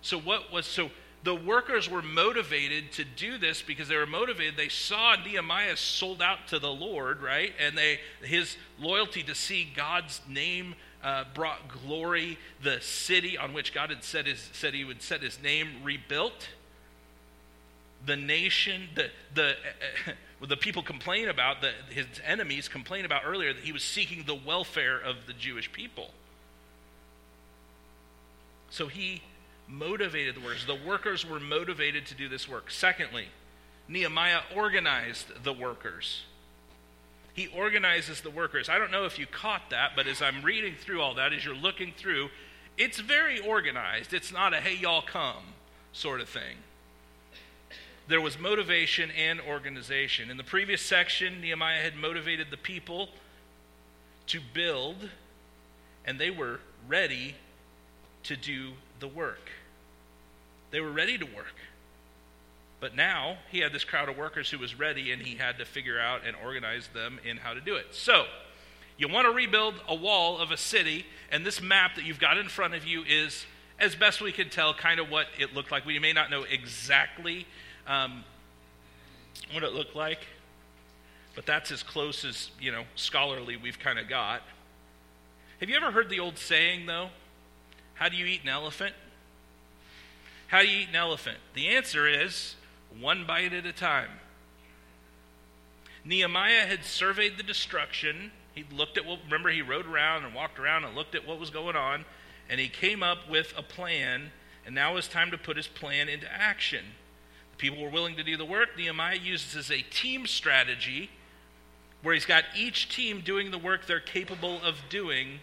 So, 0.02 0.18
what 0.18 0.52
was 0.52 0.66
so 0.66 0.90
the 1.22 1.34
workers 1.34 1.88
were 1.88 2.02
motivated 2.02 2.92
to 2.92 3.04
do 3.04 3.38
this 3.38 3.62
because 3.62 3.88
they 3.88 3.96
were 3.96 4.06
motivated. 4.06 4.56
They 4.58 4.68
saw 4.68 5.16
Nehemiah 5.16 5.76
sold 5.76 6.20
out 6.20 6.48
to 6.48 6.58
the 6.58 6.70
Lord, 6.70 7.22
right? 7.22 7.52
And 7.58 7.78
they 7.78 8.00
his 8.22 8.56
loyalty 8.78 9.22
to 9.22 9.34
see 9.34 9.72
God's 9.74 10.20
name 10.28 10.74
uh, 11.02 11.24
brought 11.32 11.68
glory. 11.68 12.38
The 12.62 12.80
city 12.80 13.38
on 13.38 13.54
which 13.54 13.72
God 13.72 13.88
had 13.90 14.04
said, 14.04 14.26
his, 14.26 14.50
said 14.52 14.74
he 14.74 14.84
would 14.84 15.00
set 15.00 15.22
his 15.22 15.40
name 15.42 15.68
rebuilt 15.82 16.48
the 18.06 18.16
nation, 18.16 18.88
the, 18.94 19.10
the, 19.34 19.50
uh, 20.42 20.46
the 20.46 20.56
people 20.56 20.82
complain 20.82 21.28
about, 21.28 21.60
the, 21.60 21.72
his 21.90 22.06
enemies 22.24 22.68
complain 22.68 23.04
about 23.04 23.22
earlier, 23.24 23.52
that 23.52 23.64
he 23.64 23.72
was 23.72 23.82
seeking 23.82 24.24
the 24.24 24.34
welfare 24.34 24.98
of 24.98 25.26
the 25.26 25.32
Jewish 25.32 25.72
people. 25.72 26.10
So 28.70 28.88
he 28.88 29.22
motivated 29.68 30.36
the 30.36 30.40
workers. 30.40 30.66
The 30.66 30.78
workers 30.86 31.28
were 31.28 31.40
motivated 31.40 32.06
to 32.06 32.14
do 32.14 32.28
this 32.28 32.48
work. 32.48 32.70
Secondly, 32.70 33.28
Nehemiah 33.88 34.40
organized 34.54 35.44
the 35.44 35.52
workers. 35.52 36.22
He 37.34 37.48
organizes 37.48 38.20
the 38.20 38.30
workers. 38.30 38.68
I 38.68 38.78
don't 38.78 38.90
know 38.90 39.06
if 39.06 39.18
you 39.18 39.26
caught 39.26 39.70
that, 39.70 39.92
but 39.96 40.06
as 40.06 40.22
I'm 40.22 40.42
reading 40.42 40.74
through 40.78 41.00
all 41.00 41.14
that, 41.14 41.32
as 41.32 41.44
you're 41.44 41.54
looking 41.54 41.92
through, 41.96 42.30
it's 42.78 43.00
very 43.00 43.40
organized. 43.40 44.12
It's 44.12 44.32
not 44.32 44.54
a 44.54 44.60
hey, 44.60 44.76
y'all 44.76 45.02
come 45.02 45.42
sort 45.92 46.20
of 46.20 46.28
thing. 46.28 46.56
There 48.06 48.20
was 48.20 48.38
motivation 48.38 49.10
and 49.10 49.40
organization. 49.40 50.30
In 50.30 50.36
the 50.36 50.44
previous 50.44 50.82
section, 50.82 51.40
Nehemiah 51.40 51.82
had 51.82 51.96
motivated 51.96 52.48
the 52.50 52.56
people 52.58 53.08
to 54.26 54.40
build, 54.52 55.08
and 56.04 56.18
they 56.18 56.30
were 56.30 56.60
ready 56.86 57.34
to 58.24 58.36
do 58.36 58.72
the 59.00 59.08
work. 59.08 59.50
They 60.70 60.80
were 60.80 60.90
ready 60.90 61.16
to 61.16 61.24
work. 61.24 61.54
But 62.78 62.94
now 62.94 63.38
he 63.50 63.60
had 63.60 63.72
this 63.72 63.84
crowd 63.84 64.10
of 64.10 64.18
workers 64.18 64.50
who 64.50 64.58
was 64.58 64.78
ready, 64.78 65.10
and 65.10 65.22
he 65.22 65.36
had 65.36 65.56
to 65.58 65.64
figure 65.64 65.98
out 65.98 66.26
and 66.26 66.36
organize 66.36 66.88
them 66.88 67.18
in 67.24 67.38
how 67.38 67.54
to 67.54 67.60
do 67.60 67.76
it. 67.76 67.86
So, 67.92 68.26
you 68.98 69.08
want 69.08 69.26
to 69.26 69.32
rebuild 69.32 69.74
a 69.88 69.94
wall 69.94 70.38
of 70.38 70.50
a 70.50 70.58
city, 70.58 71.06
and 71.32 71.46
this 71.46 71.62
map 71.62 71.96
that 71.96 72.04
you've 72.04 72.20
got 72.20 72.36
in 72.36 72.48
front 72.48 72.74
of 72.74 72.84
you 72.84 73.02
is, 73.04 73.46
as 73.78 73.94
best 73.94 74.20
we 74.20 74.32
can 74.32 74.50
tell, 74.50 74.74
kind 74.74 75.00
of 75.00 75.10
what 75.10 75.28
it 75.38 75.54
looked 75.54 75.72
like. 75.72 75.86
We 75.86 75.98
may 75.98 76.12
not 76.12 76.30
know 76.30 76.42
exactly 76.42 77.46
um, 77.86 78.24
what 79.52 79.62
it 79.62 79.72
looked 79.72 79.96
like, 79.96 80.20
but 81.34 81.46
that's 81.46 81.70
as 81.70 81.82
close 81.82 82.24
as, 82.24 82.50
you 82.60 82.72
know, 82.72 82.84
scholarly 82.94 83.56
we've 83.56 83.78
kind 83.78 83.98
of 83.98 84.08
got. 84.08 84.42
Have 85.60 85.68
you 85.68 85.76
ever 85.76 85.90
heard 85.90 86.10
the 86.10 86.20
old 86.20 86.38
saying, 86.38 86.86
though? 86.86 87.08
How 87.94 88.08
do 88.08 88.16
you 88.16 88.26
eat 88.26 88.42
an 88.42 88.48
elephant? 88.48 88.94
How 90.48 90.62
do 90.62 90.68
you 90.68 90.80
eat 90.80 90.88
an 90.88 90.96
elephant? 90.96 91.38
The 91.54 91.68
answer 91.68 92.06
is 92.06 92.56
one 93.00 93.24
bite 93.26 93.52
at 93.52 93.66
a 93.66 93.72
time. 93.72 94.10
Nehemiah 96.04 96.66
had 96.66 96.84
surveyed 96.84 97.38
the 97.38 97.42
destruction 97.42 98.30
he 98.54 98.64
looked 98.72 98.96
at 98.96 99.04
what, 99.04 99.18
remember, 99.24 99.50
he 99.50 99.62
rode 99.62 99.86
around 99.86 100.24
and 100.24 100.34
walked 100.34 100.58
around 100.58 100.84
and 100.84 100.94
looked 100.94 101.14
at 101.14 101.26
what 101.26 101.40
was 101.40 101.50
going 101.50 101.74
on, 101.74 102.04
and 102.48 102.60
he 102.60 102.68
came 102.68 103.02
up 103.02 103.28
with 103.28 103.52
a 103.56 103.62
plan, 103.62 104.30
and 104.64 104.74
now 104.74 104.96
it's 104.96 105.08
time 105.08 105.32
to 105.32 105.38
put 105.38 105.56
his 105.56 105.66
plan 105.66 106.08
into 106.08 106.32
action. 106.32 106.84
People 107.58 107.82
were 107.82 107.90
willing 107.90 108.16
to 108.16 108.22
do 108.22 108.36
the 108.36 108.44
work. 108.44 108.76
Nehemiah 108.76 109.16
uses 109.16 109.70
a 109.70 109.82
team 109.82 110.26
strategy 110.26 111.10
where 112.02 112.14
he's 112.14 112.26
got 112.26 112.44
each 112.56 112.94
team 112.94 113.20
doing 113.20 113.50
the 113.50 113.58
work 113.58 113.86
they're 113.86 114.00
capable 114.00 114.60
of 114.62 114.76
doing. 114.90 115.40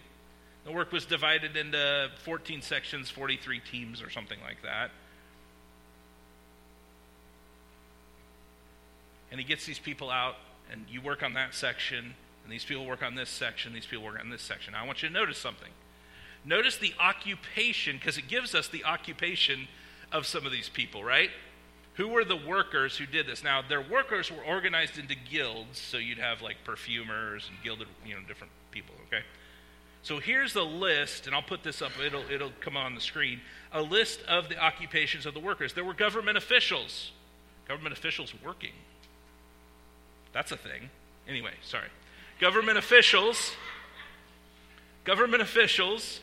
The 0.64 0.72
work 0.72 0.92
was 0.92 1.04
divided 1.04 1.56
into 1.56 2.10
14 2.24 2.62
sections, 2.62 3.10
43 3.10 3.60
teams, 3.60 4.00
or 4.00 4.10
something 4.10 4.38
like 4.44 4.62
that. 4.62 4.90
And 9.30 9.40
he 9.40 9.46
gets 9.46 9.64
these 9.64 9.78
people 9.78 10.10
out, 10.10 10.36
and 10.70 10.84
you 10.88 11.00
work 11.00 11.22
on 11.22 11.32
that 11.34 11.54
section, 11.54 12.14
and 12.44 12.52
these 12.52 12.64
people 12.64 12.86
work 12.86 13.02
on 13.02 13.14
this 13.14 13.30
section, 13.30 13.72
these 13.72 13.86
people 13.86 14.04
work 14.04 14.20
on 14.20 14.30
this 14.30 14.42
section. 14.42 14.74
Now, 14.74 14.84
I 14.84 14.86
want 14.86 15.02
you 15.02 15.08
to 15.08 15.14
notice 15.14 15.38
something. 15.38 15.70
Notice 16.44 16.76
the 16.76 16.92
occupation, 17.00 17.96
because 17.96 18.18
it 18.18 18.28
gives 18.28 18.54
us 18.54 18.68
the 18.68 18.84
occupation 18.84 19.68
of 20.12 20.26
some 20.26 20.44
of 20.44 20.52
these 20.52 20.68
people, 20.68 21.02
right? 21.02 21.30
Who 21.94 22.08
were 22.08 22.24
the 22.24 22.36
workers 22.36 22.96
who 22.96 23.06
did 23.06 23.26
this? 23.26 23.44
Now, 23.44 23.62
their 23.62 23.82
workers 23.82 24.30
were 24.30 24.42
organized 24.42 24.98
into 24.98 25.14
guilds, 25.14 25.78
so 25.78 25.98
you'd 25.98 26.18
have 26.18 26.40
like 26.40 26.56
perfumers 26.64 27.48
and 27.48 27.62
gilded, 27.62 27.86
you 28.06 28.14
know, 28.14 28.20
different 28.26 28.52
people, 28.70 28.94
okay? 29.08 29.22
So 30.02 30.18
here's 30.18 30.52
the 30.52 30.64
list, 30.64 31.26
and 31.26 31.34
I'll 31.34 31.42
put 31.42 31.62
this 31.62 31.82
up, 31.82 31.92
it'll, 32.04 32.24
it'll 32.30 32.52
come 32.60 32.76
on 32.76 32.94
the 32.94 33.00
screen. 33.00 33.40
A 33.72 33.82
list 33.82 34.20
of 34.22 34.48
the 34.48 34.58
occupations 34.58 35.26
of 35.26 35.34
the 35.34 35.40
workers. 35.40 35.74
There 35.74 35.84
were 35.84 35.94
government 35.94 36.38
officials, 36.38 37.12
government 37.68 37.96
officials 37.96 38.32
working. 38.44 38.72
That's 40.32 40.50
a 40.50 40.56
thing. 40.56 40.88
Anyway, 41.28 41.52
sorry 41.62 41.88
government 42.42 42.76
officials, 42.76 43.52
government 45.04 45.42
officials, 45.42 46.18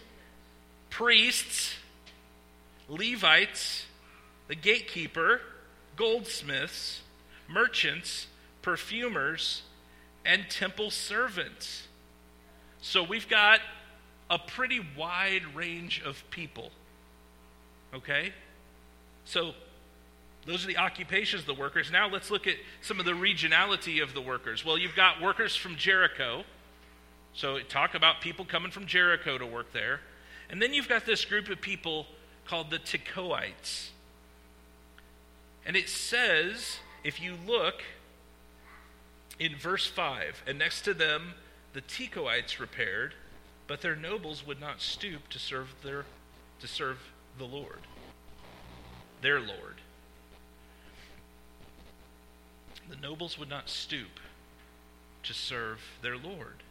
priests, 0.90 1.76
Levites, 2.90 3.86
the 4.50 4.56
gatekeeper, 4.56 5.40
goldsmiths, 6.00 7.02
merchants, 7.50 8.28
perfumers, 8.62 9.64
and 10.26 10.50
temple 10.50 10.90
servants. 10.90 11.88
So 12.82 13.04
we've 13.04 13.28
got 13.28 13.60
a 14.30 14.40
pretty 14.40 14.80
wide 14.98 15.44
range 15.54 16.02
of 16.06 16.24
people. 16.32 16.72
Okay? 17.94 18.32
So 19.26 19.52
those 20.46 20.64
are 20.64 20.68
the 20.68 20.78
occupations 20.78 21.42
of 21.42 21.48
the 21.48 21.54
workers. 21.54 21.92
Now 21.92 22.08
let's 22.08 22.32
look 22.32 22.48
at 22.48 22.56
some 22.82 23.00
of 23.00 23.06
the 23.06 23.12
regionality 23.12 24.02
of 24.02 24.14
the 24.14 24.22
workers. 24.22 24.64
Well, 24.64 24.78
you've 24.78 24.96
got 24.96 25.22
workers 25.22 25.54
from 25.54 25.76
Jericho. 25.76 26.44
So 27.34 27.60
talk 27.60 27.94
about 27.94 28.22
people 28.22 28.46
coming 28.46 28.72
from 28.72 28.86
Jericho 28.86 29.38
to 29.38 29.46
work 29.46 29.74
there. 29.74 30.00
And 30.50 30.62
then 30.62 30.74
you've 30.74 30.88
got 30.88 31.06
this 31.06 31.26
group 31.26 31.50
of 31.50 31.60
people 31.60 32.08
called 32.46 32.70
the 32.70 32.80
Tekoites. 32.80 33.90
And 35.70 35.78
it 35.78 35.88
says, 35.88 36.80
if 37.04 37.22
you 37.22 37.36
look 37.46 37.84
in 39.38 39.56
verse 39.56 39.86
5, 39.86 40.42
and 40.48 40.58
next 40.58 40.82
to 40.82 40.96
them 40.96 41.36
the 41.74 41.82
Tekoites 41.82 42.60
repaired, 42.60 43.14
but 43.68 43.82
their 43.82 43.96
nobles 43.96 44.48
would 44.48 44.60
not 44.60 44.82
stoop 44.82 45.30
to 45.30 45.38
serve 45.38 45.76
their 45.84 46.06
to 46.60 46.68
serve 46.68 46.98
the 47.38 47.46
Lord, 47.46 47.82
their 49.22 49.40
Lord. 49.40 49.76
the 52.90 52.96
nobles 52.96 53.38
would 53.38 53.52
not 53.52 53.70
stoop 53.70 54.20
to 55.22 55.34
serve 55.36 55.80
their 56.02 56.18
Lord. 56.18 56.64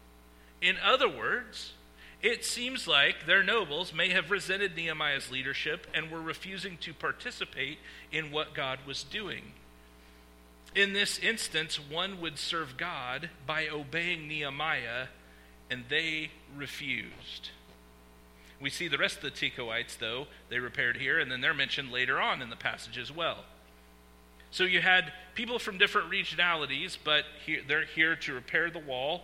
In 0.61 0.76
other 0.84 1.08
words, 1.08 1.74
it 2.22 2.44
seems 2.44 2.88
like 2.88 3.26
their 3.26 3.44
nobles 3.44 3.94
may 3.94 4.09
have 4.11 4.31
resented 4.31 4.74
Nehemiah's 4.74 5.31
leadership 5.31 5.87
and 5.94 6.11
were 6.11 6.20
refusing 6.20 6.76
to 6.78 6.92
participate 6.92 7.78
in 8.11 8.33
what 8.33 8.54
God 8.54 8.81
was 8.87 9.04
doing. 9.04 9.52
In 10.74 10.92
this 10.92 11.18
instance, 11.18 11.78
one 11.78 12.20
would 12.20 12.38
serve 12.38 12.76
God 12.76 13.31
by 13.46 13.68
obeying 13.68 14.26
Nehemiah, 14.26 15.07
and 15.70 15.85
they 15.88 16.31
refused. 16.57 17.50
We 18.61 18.70
see 18.70 18.88
the 18.88 18.98
rest 18.98 19.18
of 19.18 19.22
the 19.22 19.31
Tekoites, 19.31 19.96
though, 19.98 20.26
they 20.48 20.59
repaired 20.59 20.96
here, 20.96 21.20
and 21.20 21.31
then 21.31 21.40
they're 21.40 21.54
mentioned 21.54 21.92
later 21.92 22.20
on 22.20 22.42
in 22.42 22.50
the 22.50 22.57
passage 22.57 22.98
as 22.98 23.12
well. 23.12 23.44
So 24.50 24.64
you 24.64 24.81
had 24.81 25.12
people 25.35 25.59
from 25.59 25.78
different 25.78 26.11
regionalities, 26.11 26.96
but 27.02 27.24
here, 27.44 27.61
they're 27.66 27.85
here 27.85 28.16
to 28.16 28.35
repair 28.35 28.70
the 28.70 28.78
wall. 28.78 29.22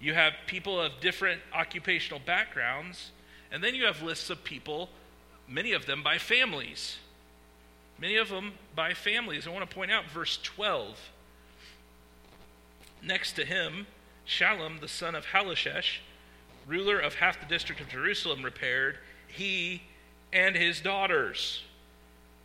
You 0.00 0.14
have 0.14 0.32
people 0.46 0.80
of 0.80 0.92
different 1.00 1.40
occupational 1.52 2.20
backgrounds, 2.24 3.10
and 3.50 3.62
then 3.62 3.74
you 3.74 3.86
have 3.86 4.02
lists 4.02 4.30
of 4.30 4.44
people, 4.44 4.90
many 5.48 5.72
of 5.72 5.86
them 5.86 6.02
by 6.02 6.18
families. 6.18 6.98
Many 8.00 8.16
of 8.16 8.28
them 8.28 8.52
by 8.76 8.94
families. 8.94 9.46
I 9.46 9.50
want 9.50 9.68
to 9.68 9.74
point 9.74 9.90
out 9.90 10.04
verse 10.06 10.38
12. 10.42 11.10
Next 13.02 13.32
to 13.32 13.44
him, 13.44 13.86
Shallum, 14.26 14.80
the 14.80 14.88
son 14.88 15.14
of 15.14 15.26
Hallohesh, 15.26 15.98
ruler 16.66 16.98
of 17.00 17.14
half 17.14 17.40
the 17.40 17.46
district 17.46 17.80
of 17.80 17.88
Jerusalem, 17.88 18.44
repaired, 18.44 18.98
he 19.26 19.82
and 20.32 20.54
his 20.54 20.80
daughters. 20.80 21.62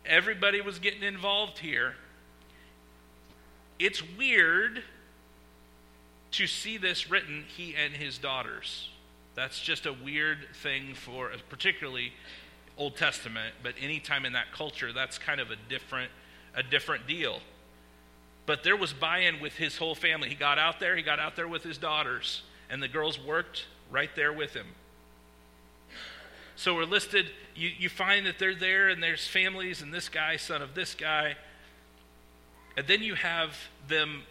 Everybody 0.04 0.60
was 0.60 0.78
getting 0.78 1.02
involved 1.02 1.58
here. 1.58 1.94
It's 3.78 4.02
weird 4.16 4.82
to 6.36 6.46
see 6.46 6.76
this 6.76 7.10
written, 7.10 7.44
he 7.56 7.74
and 7.74 7.94
his 7.94 8.18
daughters. 8.18 8.88
That's 9.34 9.60
just 9.60 9.86
a 9.86 9.92
weird 9.92 10.38
thing 10.62 10.94
for, 10.94 11.30
particularly 11.48 12.12
Old 12.76 12.96
Testament, 12.96 13.54
but 13.62 13.74
anytime 13.80 14.24
in 14.24 14.32
that 14.32 14.52
culture, 14.52 14.92
that's 14.92 15.18
kind 15.18 15.40
of 15.40 15.50
a 15.50 15.56
different, 15.68 16.10
a 16.54 16.62
different 16.62 17.06
deal. 17.06 17.40
But 18.46 18.62
there 18.64 18.76
was 18.76 18.92
buy 18.92 19.18
in 19.18 19.40
with 19.40 19.54
his 19.54 19.76
whole 19.76 19.94
family. 19.94 20.28
He 20.28 20.34
got 20.34 20.58
out 20.58 20.80
there, 20.80 20.96
he 20.96 21.02
got 21.02 21.18
out 21.18 21.36
there 21.36 21.48
with 21.48 21.62
his 21.62 21.78
daughters, 21.78 22.42
and 22.68 22.82
the 22.82 22.88
girls 22.88 23.18
worked 23.18 23.66
right 23.90 24.10
there 24.16 24.32
with 24.32 24.54
him. 24.54 24.66
So 26.56 26.74
we're 26.74 26.84
listed, 26.84 27.30
you, 27.56 27.70
you 27.76 27.88
find 27.88 28.26
that 28.26 28.38
they're 28.38 28.54
there, 28.54 28.88
and 28.88 29.02
there's 29.02 29.26
families, 29.26 29.82
and 29.82 29.92
this 29.92 30.08
guy, 30.08 30.36
son 30.36 30.62
of 30.62 30.74
this 30.74 30.94
guy, 30.94 31.36
and 32.76 32.86
then 32.86 33.02
you 33.02 33.14
have 33.14 33.56
them 33.88 34.22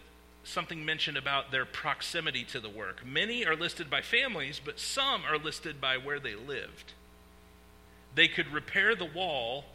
something 0.43 0.83
mentioned 0.85 1.17
about 1.17 1.51
their 1.51 1.65
proximity 1.65 2.43
to 2.43 2.59
the 2.59 2.69
work. 2.69 3.05
Many 3.05 3.45
are 3.45 3.55
listed 3.55 3.89
by 3.89 4.01
families, 4.01 4.59
but 4.63 4.79
some 4.79 5.23
are 5.25 5.37
listed 5.37 5.79
by 5.79 5.97
where 5.97 6.19
they 6.19 6.35
lived. 6.35 6.93
They 8.15 8.27
could 8.27 8.51
repair 8.51 8.95
the 8.95 9.05
wall 9.05 9.65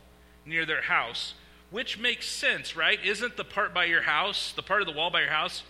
near 0.45 0.67
their 0.67 0.83
house, 0.83 1.35
which 1.71 1.99
makes 1.99 2.29
sense, 2.29 2.77
right? 2.77 2.99
Isn't 3.05 3.37
the 3.37 3.45
part 3.45 3.75
by 3.75 3.87
your 3.87 4.03
house, 4.03 4.53
the 4.55 4.63
part 4.63 4.81
of 4.81 4.87
the 4.87 4.93
wall 4.93 5.11
by 5.11 5.21
your 5.21 5.31
house, 5.31 5.63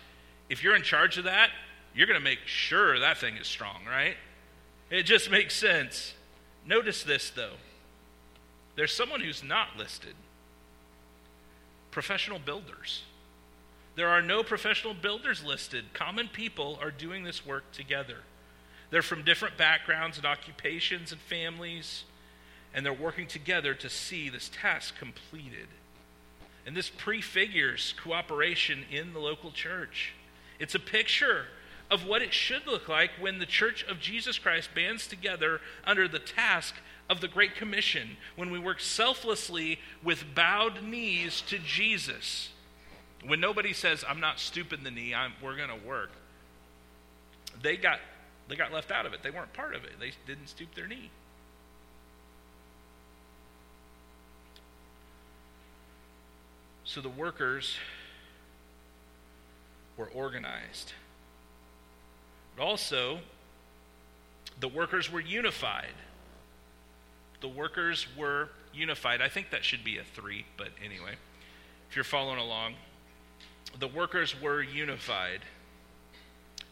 if 0.49 0.63
you're 0.63 0.77
in 0.77 0.83
charge 0.83 1.19
of 1.19 1.25
that, 1.25 1.51
you're 1.95 2.07
going 2.07 2.19
to 2.19 2.25
make 2.25 2.41
sure 2.47 2.99
that 2.99 3.19
thing 3.19 3.37
is 3.37 3.47
strong, 3.47 3.85
right? 3.87 4.17
It 4.91 5.03
just 5.03 5.31
makes 5.31 5.55
sense. 5.55 6.15
Notice 6.67 7.03
this, 7.03 7.31
though. 7.31 7.55
There's 8.77 8.93
someone 8.93 9.21
who's 9.21 9.43
not 9.43 9.77
listed 9.77 10.15
professional 11.91 12.39
builders. 12.39 13.03
There 13.99 14.11
are 14.11 14.23
no 14.23 14.45
professional 14.45 14.95
builders 14.95 15.43
listed. 15.43 15.93
Common 15.93 16.29
people 16.29 16.79
are 16.81 16.93
doing 16.93 17.25
this 17.25 17.45
work 17.45 17.73
together. 17.73 18.19
They're 18.91 19.03
from 19.03 19.25
different 19.25 19.59
backgrounds 19.59 20.19
and 20.19 20.25
occupations 20.25 21.11
and 21.11 21.21
families, 21.21 22.05
and 22.73 22.87
they're 22.87 22.93
working 22.93 23.27
together 23.27 23.75
to 23.75 23.91
see 23.91 24.29
this 24.29 24.53
task 24.55 24.97
completed. 24.97 25.67
And 26.65 26.77
this 26.77 26.89
prefigures 26.89 27.93
cooperation 28.01 28.85
in 28.89 29.15
the 29.15 29.19
local 29.19 29.51
church. 29.51 30.13
It's 30.61 30.77
a 30.77 30.79
picture 30.79 31.47
of 31.91 32.07
what 32.07 32.23
it 32.23 32.33
should 32.33 32.69
look 32.69 32.89
like 32.89 33.11
when 33.19 33.41
the 33.41 33.47
church 33.47 33.85
of 33.91 33.99
Jesus 33.99 34.39
Christ 34.39 34.69
bands 34.77 35.09
together 35.09 35.61
under 35.85 36.07
the 36.07 36.21
task 36.21 36.77
of 37.11 37.21
the 37.21 37.27
Great 37.27 37.57
Commission, 37.57 38.17
when 38.37 38.53
we 38.53 38.61
work 38.61 38.79
selflessly 38.79 39.81
with 40.05 40.37
bowed 40.37 40.85
knees 40.85 41.41
to 41.49 41.59
Jesus. 41.59 42.51
When 43.27 43.41
nobody 43.41 43.73
says, 43.73 44.05
I'm 44.09 44.21
not 44.21 44.39
stooping 44.39 44.85
the 44.85 44.91
knee, 44.91 45.15
I'm, 45.15 45.33
we're 45.43 45.57
going 45.57 45.71
to 45.71 45.87
work. 45.87 46.11
They 47.63 47.77
got, 47.77 47.99
they 48.49 48.57
got 48.57 48.73
left 48.73 48.91
out 48.91 49.07
of 49.07 49.13
it. 49.13 49.23
They 49.23 49.31
weren't 49.31 49.53
part 49.53 49.75
of 49.75 49.85
it. 49.85 49.93
They 49.99 50.13
didn't 50.27 50.49
stoop 50.49 50.75
their 50.75 50.87
knee. 50.87 51.11
So 56.85 57.01
the 57.01 57.09
workers 57.09 57.77
were 59.97 60.09
organized. 60.15 60.93
But 62.57 62.65
also, 62.65 63.19
the 64.61 64.69
workers 64.69 65.13
were 65.13 65.21
unified. 65.21 65.93
The 67.41 67.49
workers 67.49 68.07
were 68.17 68.49
unified. 68.73 69.21
I 69.21 69.29
think 69.29 69.51
that 69.51 69.65
should 69.65 69.85
be 69.85 69.99
a 69.99 70.05
three, 70.05 70.47
but 70.57 70.69
anyway, 70.83 71.17
if 71.91 71.97
you're 71.97 72.05
following 72.05 72.39
along, 72.39 72.75
the 73.79 73.89
workers 73.89 74.41
were 74.41 74.63
unified. 74.63 75.41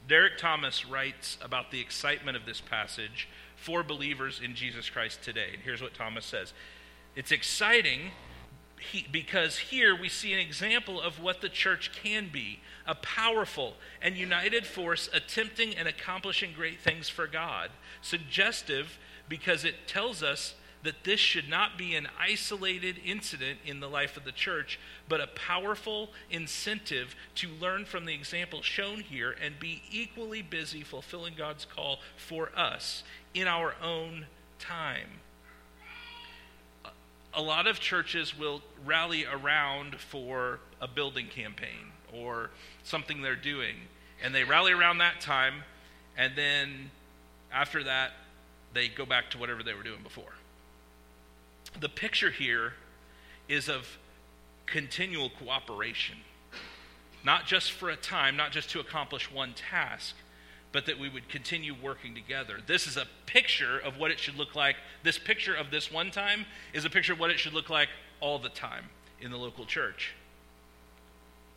Derek 0.09 0.39
Thomas 0.39 0.87
writes 0.87 1.37
about 1.43 1.71
the 1.71 1.81
excitement 1.81 2.37
of 2.37 2.47
this 2.47 2.61
passage 2.61 3.29
for 3.57 3.83
believers 3.83 4.41
in 4.43 4.55
Jesus 4.55 4.89
Christ 4.89 5.23
today. 5.23 5.49
And 5.53 5.63
here's 5.63 5.83
what 5.83 5.95
Thomas 5.95 6.25
says 6.25 6.53
It's 7.15 7.33
exciting 7.33 8.13
because 9.11 9.57
here 9.57 9.99
we 9.99 10.09
see 10.09 10.33
an 10.33 10.39
example 10.39 11.01
of 11.01 11.21
what 11.21 11.41
the 11.41 11.49
church 11.49 11.91
can 12.03 12.29
be 12.31 12.61
a 12.87 12.95
powerful 12.95 13.75
and 14.01 14.17
united 14.17 14.67
force 14.67 15.09
attempting 15.13 15.75
and 15.75 15.89
accomplishing 15.89 16.53
great 16.53 16.81
things 16.81 17.09
for 17.09 17.27
God. 17.27 17.71
Suggestive 18.01 18.99
because 19.29 19.65
it 19.65 19.89
tells 19.89 20.23
us 20.23 20.55
that 20.87 21.05
this 21.05 21.21
should 21.21 21.49
not 21.49 21.77
be 21.77 21.95
an 21.95 22.09
isolated 22.19 22.97
incident 23.05 23.59
in 23.65 23.81
the 23.81 23.89
life 23.89 24.17
of 24.17 24.25
the 24.25 24.33
church, 24.33 24.81
but 25.09 25.21
a 25.21 25.27
powerful 25.27 26.11
incentive 26.31 27.15
to 27.37 27.49
learn 27.61 27.85
from 27.85 28.07
the 28.07 28.15
example 28.15 28.63
shown 28.63 29.01
here 29.01 29.37
and 29.43 29.61
be 29.61 29.83
equally 29.91 30.43
busy 30.43 30.83
fulfilling 30.83 31.35
God's 31.37 31.65
call 31.65 31.99
for 32.17 32.51
us 32.57 33.05
in 33.35 33.47
our 33.47 33.75
own 33.83 34.27
time 34.59 35.21
a 37.37 37.43
lot 37.43 37.67
of 37.67 37.79
churches 37.79 38.37
will 38.37 38.63
rally 38.85 39.27
around 39.27 40.01
for 40.01 40.59
a 40.81 40.89
building 40.89 41.29
campaign 41.29 41.93
or 42.13 42.51
something 42.83 43.21
they're 43.21 43.37
doing. 43.37 43.77
And 44.25 44.35
they 44.35 44.43
rally 44.43 44.73
around 44.73 44.99
that 44.99 45.21
time, 45.21 45.63
and 46.17 46.33
then 46.35 46.91
after 47.53 47.85
that, 47.85 48.13
they 48.73 48.89
go 48.89 49.05
back 49.05 49.31
to 49.33 49.39
whatever 49.39 49.63
they 49.63 49.75
were 49.75 49.83
doing 49.83 50.03
before. 50.03 50.33
The 51.79 51.89
picture 51.89 52.31
here 52.31 52.73
is 53.49 53.69
of 53.69 53.99
continual 54.65 55.31
cooperation, 55.31 56.17
not 57.25 57.47
just 57.47 57.71
for 57.73 57.91
a 57.91 57.97
time, 57.97 58.37
not 58.37 58.51
just 58.51 58.71
to 58.71 58.81
accomplish 58.81 59.31
one 59.31 59.53
task, 59.53 60.15
but 60.73 60.87
that 60.87 60.99
we 60.99 61.09
would 61.09 61.29
continue 61.29 61.75
working 61.75 62.15
together. 62.15 62.59
This 62.67 62.87
is 62.87 62.97
a 62.97 63.07
picture 63.27 63.79
of 63.79 63.99
what 63.99 64.11
it 64.11 64.19
should 64.19 64.37
look 64.37 64.55
like. 64.55 64.77
This 65.03 65.19
picture 65.19 65.55
of 65.55 65.71
this 65.71 65.93
one 65.93 66.11
time 66.11 66.47
is 66.73 66.85
a 66.85 66.91
picture 66.91 67.13
of 67.13 67.21
what 67.21 67.31
it 67.31 67.39
should 67.39 67.55
look 67.55 67.71
like 67.71 67.89
all 68.21 68.39
the 68.39 68.49
time 68.49 68.87
in 69.21 69.31
the 69.31 69.37
local 69.37 69.67
church. 69.67 70.15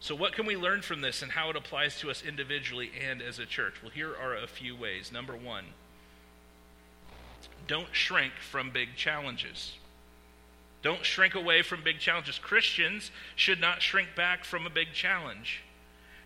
So, 0.01 0.15
what 0.15 0.33
can 0.33 0.45
we 0.45 0.55
learn 0.55 0.81
from 0.81 1.01
this 1.01 1.21
and 1.21 1.31
how 1.31 1.49
it 1.49 1.57
applies 1.57 1.99
to 1.99 2.09
us 2.09 2.23
individually 2.23 2.91
and 3.05 3.21
as 3.21 3.39
a 3.39 3.45
church? 3.45 3.75
Well, 3.81 3.91
here 3.91 4.15
are 4.15 4.35
a 4.35 4.47
few 4.47 4.75
ways. 4.75 5.11
Number 5.11 5.35
one, 5.35 5.65
don't 7.67 7.89
shrink 7.91 8.33
from 8.39 8.71
big 8.71 8.95
challenges. 8.95 9.78
Don't 10.81 11.05
shrink 11.05 11.35
away 11.35 11.61
from 11.61 11.83
big 11.83 11.99
challenges. 11.99 12.39
Christians 12.39 13.11
should 13.35 13.59
not 13.59 13.81
shrink 13.81 14.15
back 14.15 14.45
from 14.45 14.65
a 14.65 14.69
big 14.69 14.93
challenge. 14.93 15.61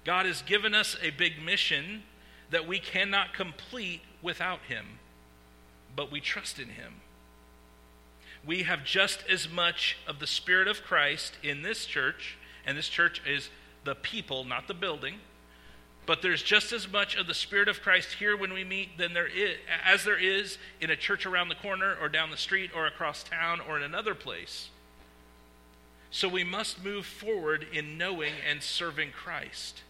God 0.05 0.25
has 0.25 0.41
given 0.41 0.73
us 0.73 0.95
a 1.01 1.09
big 1.09 1.41
mission 1.41 2.03
that 2.51 2.67
we 2.67 2.79
cannot 2.79 3.33
complete 3.33 4.01
without 4.21 4.59
Him, 4.67 4.99
but 5.95 6.11
we 6.11 6.19
trust 6.19 6.59
in 6.59 6.69
Him. 6.69 6.95
We 8.45 8.63
have 8.63 8.83
just 8.83 9.23
as 9.29 9.49
much 9.49 9.97
of 10.05 10.19
the 10.19 10.27
Spirit 10.27 10.67
of 10.67 10.83
Christ 10.83 11.37
in 11.41 11.61
this 11.61 11.85
church, 11.85 12.37
and 12.65 12.77
this 12.77 12.89
church 12.89 13.21
is 13.25 13.49
the 13.85 13.95
people, 13.95 14.43
not 14.43 14.67
the 14.67 14.73
building. 14.73 15.15
But 16.05 16.21
there's 16.21 16.43
just 16.43 16.73
as 16.73 16.91
much 16.91 17.15
of 17.15 17.27
the 17.27 17.33
Spirit 17.33 17.69
of 17.69 17.81
Christ 17.81 18.13
here 18.13 18.35
when 18.35 18.51
we 18.51 18.63
meet 18.63 18.97
than 18.97 19.13
there 19.13 19.27
is, 19.27 19.55
as 19.85 20.03
there 20.03 20.19
is 20.19 20.57
in 20.81 20.89
a 20.89 20.95
church 20.95 21.25
around 21.25 21.47
the 21.47 21.55
corner 21.55 21.95
or 21.99 22.09
down 22.09 22.29
the 22.29 22.37
street 22.37 22.71
or 22.75 22.85
across 22.85 23.23
town 23.23 23.61
or 23.61 23.77
in 23.77 23.83
another 23.83 24.13
place. 24.13 24.69
So 26.11 26.27
we 26.27 26.43
must 26.43 26.83
move 26.83 27.05
forward 27.05 27.65
in 27.71 27.97
knowing 27.97 28.33
and 28.47 28.61
serving 28.61 29.11
Christ. 29.11 29.81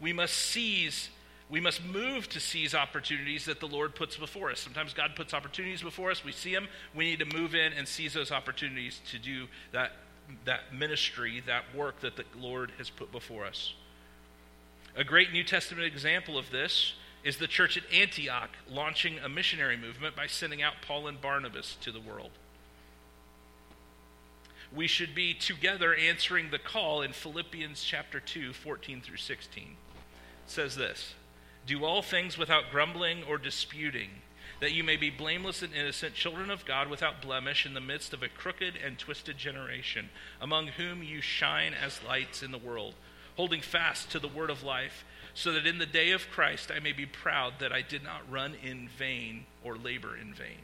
We 0.00 0.12
must 0.12 0.34
seize 0.34 1.10
we 1.50 1.60
must 1.60 1.84
move 1.84 2.28
to 2.30 2.40
seize 2.40 2.74
opportunities 2.74 3.44
that 3.44 3.60
the 3.60 3.68
Lord 3.68 3.94
puts 3.94 4.16
before 4.16 4.50
us. 4.50 4.60
Sometimes 4.60 4.94
God 4.94 5.14
puts 5.14 5.34
opportunities 5.34 5.82
before 5.82 6.10
us, 6.10 6.24
we 6.24 6.32
see 6.32 6.54
them, 6.54 6.68
we 6.94 7.04
need 7.04 7.18
to 7.18 7.26
move 7.26 7.54
in 7.54 7.72
and 7.74 7.86
seize 7.86 8.14
those 8.14 8.32
opportunities 8.32 9.00
to 9.10 9.18
do 9.18 9.46
that, 9.72 9.92
that 10.46 10.72
ministry, 10.72 11.42
that 11.46 11.64
work 11.74 12.00
that 12.00 12.16
the 12.16 12.24
Lord 12.36 12.72
has 12.78 12.88
put 12.88 13.12
before 13.12 13.44
us. 13.44 13.74
A 14.96 15.02
great 15.02 15.32
New 15.32 15.42
Testament 15.42 15.86
example 15.86 16.38
of 16.38 16.50
this 16.50 16.92
is 17.24 17.38
the 17.38 17.48
church 17.48 17.76
at 17.76 17.82
Antioch 17.92 18.50
launching 18.70 19.18
a 19.18 19.28
missionary 19.28 19.76
movement 19.76 20.14
by 20.14 20.28
sending 20.28 20.62
out 20.62 20.74
Paul 20.86 21.08
and 21.08 21.20
Barnabas 21.20 21.76
to 21.80 21.90
the 21.90 22.00
world. 22.00 22.30
We 24.72 24.86
should 24.86 25.12
be 25.12 25.34
together 25.34 25.96
answering 25.96 26.50
the 26.50 26.60
call 26.60 27.02
in 27.02 27.12
Philippians 27.12 27.82
chapter 27.82 28.20
2, 28.20 28.52
14 28.52 29.00
through 29.00 29.16
16. 29.16 29.64
It 29.64 29.70
says 30.46 30.76
this. 30.76 31.14
Do 31.66 31.84
all 31.84 32.02
things 32.02 32.38
without 32.38 32.70
grumbling 32.70 33.24
or 33.24 33.36
disputing, 33.36 34.10
that 34.60 34.72
you 34.72 34.84
may 34.84 34.96
be 34.96 35.10
blameless 35.10 35.62
and 35.62 35.74
innocent, 35.74 36.14
children 36.14 36.50
of 36.50 36.64
God 36.64 36.88
without 36.88 37.20
blemish, 37.20 37.66
in 37.66 37.74
the 37.74 37.80
midst 37.80 38.12
of 38.12 38.22
a 38.22 38.28
crooked 38.28 38.74
and 38.76 38.96
twisted 38.96 39.38
generation, 39.38 40.10
among 40.40 40.68
whom 40.68 41.02
you 41.02 41.20
shine 41.20 41.72
as 41.74 42.04
lights 42.04 42.44
in 42.44 42.52
the 42.52 42.58
world, 42.58 42.94
holding 43.36 43.60
fast 43.60 44.10
to 44.10 44.18
the 44.18 44.28
word 44.28 44.50
of 44.50 44.62
life, 44.62 45.04
so 45.34 45.52
that 45.52 45.66
in 45.66 45.78
the 45.78 45.86
day 45.86 46.12
of 46.12 46.30
Christ 46.30 46.70
I 46.74 46.78
may 46.78 46.92
be 46.92 47.06
proud 47.06 47.54
that 47.58 47.72
I 47.72 47.82
did 47.82 48.04
not 48.04 48.30
run 48.30 48.54
in 48.62 48.88
vain 48.88 49.46
or 49.64 49.76
labor 49.76 50.16
in 50.16 50.32
vain. 50.32 50.62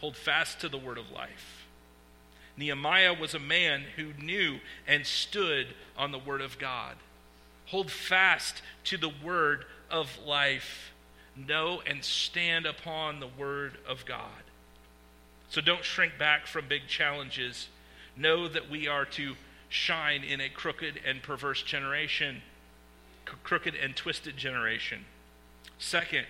Hold 0.00 0.16
fast 0.16 0.60
to 0.60 0.68
the 0.68 0.78
word 0.78 0.98
of 0.98 1.10
life. 1.10 1.66
Nehemiah 2.56 3.14
was 3.14 3.34
a 3.34 3.38
man 3.38 3.84
who 3.96 4.12
knew 4.22 4.58
and 4.86 5.06
stood 5.06 5.68
on 5.96 6.12
the 6.12 6.18
word 6.18 6.40
of 6.40 6.58
God. 6.58 6.96
Hold 7.66 7.90
fast 7.90 8.62
to 8.84 8.96
the 8.96 9.12
word 9.22 9.64
of 9.90 10.18
life, 10.26 10.92
know 11.36 11.80
and 11.86 12.04
stand 12.04 12.66
upon 12.66 13.20
the 13.20 13.28
Word 13.28 13.78
of 13.88 14.04
God. 14.04 14.42
So 15.48 15.60
don't 15.60 15.84
shrink 15.84 16.18
back 16.18 16.46
from 16.46 16.68
big 16.68 16.88
challenges. 16.88 17.68
Know 18.16 18.48
that 18.48 18.68
we 18.70 18.88
are 18.88 19.04
to 19.06 19.36
shine 19.68 20.22
in 20.22 20.40
a 20.40 20.48
crooked 20.48 21.00
and 21.06 21.22
perverse 21.22 21.62
generation, 21.62 22.42
crooked 23.42 23.74
and 23.74 23.96
twisted 23.96 24.36
generation. 24.36 25.04
Second, 25.78 26.26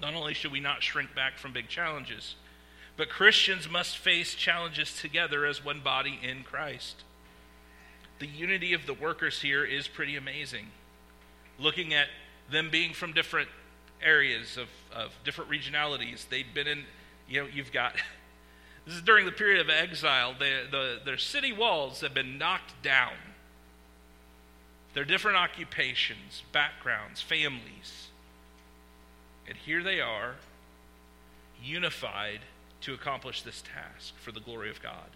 not 0.00 0.14
only 0.14 0.34
should 0.34 0.52
we 0.52 0.60
not 0.60 0.82
shrink 0.82 1.14
back 1.14 1.38
from 1.38 1.52
big 1.52 1.68
challenges, 1.68 2.36
but 2.96 3.08
Christians 3.08 3.68
must 3.68 3.96
face 3.96 4.34
challenges 4.34 4.96
together 4.96 5.46
as 5.46 5.64
one 5.64 5.80
body 5.80 6.18
in 6.22 6.44
Christ. 6.44 7.02
The 8.20 8.26
unity 8.26 8.72
of 8.72 8.86
the 8.86 8.94
workers 8.94 9.42
here 9.42 9.64
is 9.64 9.88
pretty 9.88 10.16
amazing. 10.16 10.68
Looking 11.58 11.92
at 11.92 12.06
them 12.50 12.70
being 12.70 12.94
from 12.94 13.12
different 13.12 13.48
areas 14.02 14.56
of, 14.56 14.68
of 14.94 15.12
different 15.24 15.50
regionalities. 15.50 16.28
they've 16.28 16.52
been 16.52 16.68
in, 16.68 16.84
you 17.28 17.42
know, 17.42 17.48
you've 17.52 17.72
got, 17.72 17.94
this 18.86 18.96
is 18.96 19.02
during 19.02 19.24
the 19.24 19.32
period 19.32 19.60
of 19.60 19.70
exile. 19.70 20.34
The, 20.38 20.64
the, 20.70 20.98
their 21.04 21.18
city 21.18 21.52
walls 21.52 22.00
have 22.02 22.12
been 22.12 22.36
knocked 22.38 22.82
down. 22.82 23.14
Their 24.92 25.04
different 25.04 25.36
occupations, 25.36 26.42
backgrounds, 26.52 27.20
families. 27.20 28.08
And 29.48 29.56
here 29.56 29.82
they 29.82 30.00
are, 30.00 30.36
unified 31.62 32.40
to 32.82 32.92
accomplish 32.92 33.42
this 33.42 33.62
task 33.62 34.14
for 34.18 34.32
the 34.32 34.40
glory 34.40 34.70
of 34.70 34.82
God. 34.82 35.10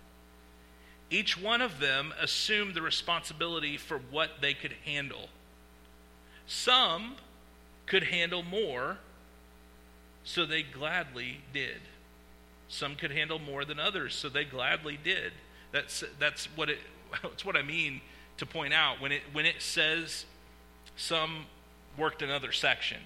Each 1.10 1.40
one 1.40 1.60
of 1.60 1.80
them 1.80 2.12
assumed 2.20 2.74
the 2.74 2.82
responsibility 2.82 3.76
for 3.76 3.98
what 3.98 4.40
they 4.40 4.54
could 4.54 4.74
handle. 4.84 5.28
Some 6.46 7.16
could 7.86 8.04
handle 8.04 8.42
more, 8.42 8.98
so 10.24 10.44
they 10.44 10.62
gladly 10.62 11.40
did. 11.52 11.80
Some 12.68 12.96
could 12.96 13.10
handle 13.10 13.38
more 13.38 13.64
than 13.64 13.80
others, 13.80 14.14
so 14.14 14.28
they 14.28 14.44
gladly 14.44 14.98
did. 15.02 15.32
That's, 15.72 16.04
that's, 16.18 16.46
what, 16.54 16.68
it, 16.70 16.78
that's 17.22 17.44
what 17.44 17.56
I 17.56 17.62
mean 17.62 18.00
to 18.36 18.46
point 18.46 18.74
out. 18.74 19.00
When 19.00 19.12
it, 19.12 19.22
when 19.32 19.46
it 19.46 19.60
says 19.60 20.26
some 20.96 21.46
worked 21.96 22.22
another 22.22 22.52
section, 22.52 22.98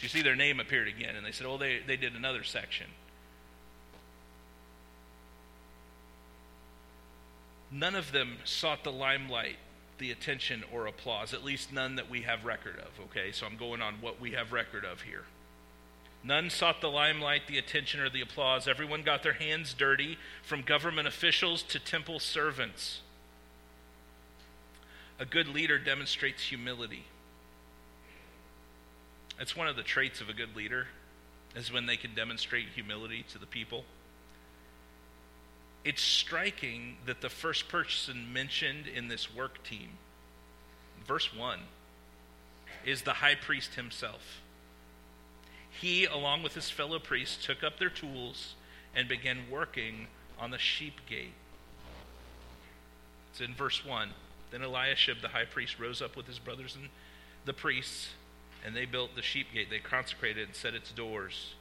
you 0.00 0.08
see 0.08 0.22
their 0.22 0.36
name 0.36 0.60
appeared 0.60 0.88
again, 0.88 1.16
and 1.16 1.24
they 1.24 1.32
said, 1.32 1.46
oh, 1.46 1.56
they, 1.56 1.80
they 1.86 1.96
did 1.96 2.14
another 2.14 2.44
section. 2.44 2.86
None 7.70 7.94
of 7.94 8.12
them 8.12 8.36
sought 8.44 8.84
the 8.84 8.92
limelight, 8.92 9.56
the 9.98 10.10
attention, 10.10 10.62
or 10.72 10.86
applause, 10.86 11.32
at 11.32 11.42
least 11.42 11.72
none 11.72 11.96
that 11.96 12.10
we 12.10 12.22
have 12.22 12.44
record 12.44 12.78
of, 12.78 13.04
okay? 13.06 13.32
So 13.32 13.46
I'm 13.46 13.56
going 13.56 13.80
on 13.80 13.94
what 14.00 14.20
we 14.20 14.32
have 14.32 14.52
record 14.52 14.84
of 14.84 15.00
here. 15.00 15.24
None 16.24 16.48
sought 16.48 16.80
the 16.80 16.88
limelight, 16.88 17.46
the 17.46 17.58
attention, 17.58 18.00
or 18.00 18.08
the 18.08 18.22
applause. 18.22 18.66
Everyone 18.66 19.02
got 19.02 19.22
their 19.22 19.34
hands 19.34 19.74
dirty, 19.74 20.16
from 20.42 20.62
government 20.62 21.06
officials 21.06 21.62
to 21.64 21.78
temple 21.78 22.18
servants. 22.18 23.00
A 25.20 25.26
good 25.26 25.48
leader 25.48 25.78
demonstrates 25.78 26.44
humility. 26.44 27.04
It's 29.38 29.54
one 29.54 29.68
of 29.68 29.76
the 29.76 29.82
traits 29.82 30.22
of 30.22 30.30
a 30.30 30.32
good 30.32 30.56
leader, 30.56 30.86
is 31.54 31.70
when 31.70 31.84
they 31.84 31.98
can 31.98 32.14
demonstrate 32.14 32.68
humility 32.74 33.26
to 33.32 33.38
the 33.38 33.46
people. 33.46 33.84
It's 35.84 36.00
striking 36.00 36.96
that 37.04 37.20
the 37.20 37.28
first 37.28 37.68
person 37.68 38.32
mentioned 38.32 38.86
in 38.86 39.08
this 39.08 39.34
work 39.34 39.62
team, 39.62 39.90
verse 41.06 41.34
1, 41.34 41.60
is 42.86 43.02
the 43.02 43.12
high 43.12 43.34
priest 43.34 43.74
himself 43.74 44.40
he, 45.80 46.04
along 46.04 46.42
with 46.42 46.54
his 46.54 46.70
fellow 46.70 46.98
priests, 46.98 47.44
took 47.44 47.62
up 47.62 47.78
their 47.78 47.90
tools 47.90 48.54
and 48.94 49.08
began 49.08 49.50
working 49.50 50.06
on 50.38 50.50
the 50.50 50.58
sheep 50.58 51.00
gate. 51.08 51.34
It's 53.30 53.40
in 53.40 53.54
verse 53.54 53.84
1. 53.84 54.10
Then 54.50 54.62
Eliashib, 54.62 55.20
the 55.20 55.28
high 55.28 55.44
priest, 55.44 55.78
rose 55.80 56.00
up 56.00 56.16
with 56.16 56.26
his 56.26 56.38
brothers 56.38 56.76
and 56.76 56.88
the 57.44 57.52
priests, 57.52 58.10
and 58.64 58.76
they 58.76 58.84
built 58.84 59.16
the 59.16 59.22
sheep 59.22 59.48
gate. 59.52 59.68
They 59.70 59.80
consecrated 59.80 60.42
it 60.42 60.46
and 60.46 60.54
set 60.54 60.74
its 60.74 60.92
doors. 60.92 61.54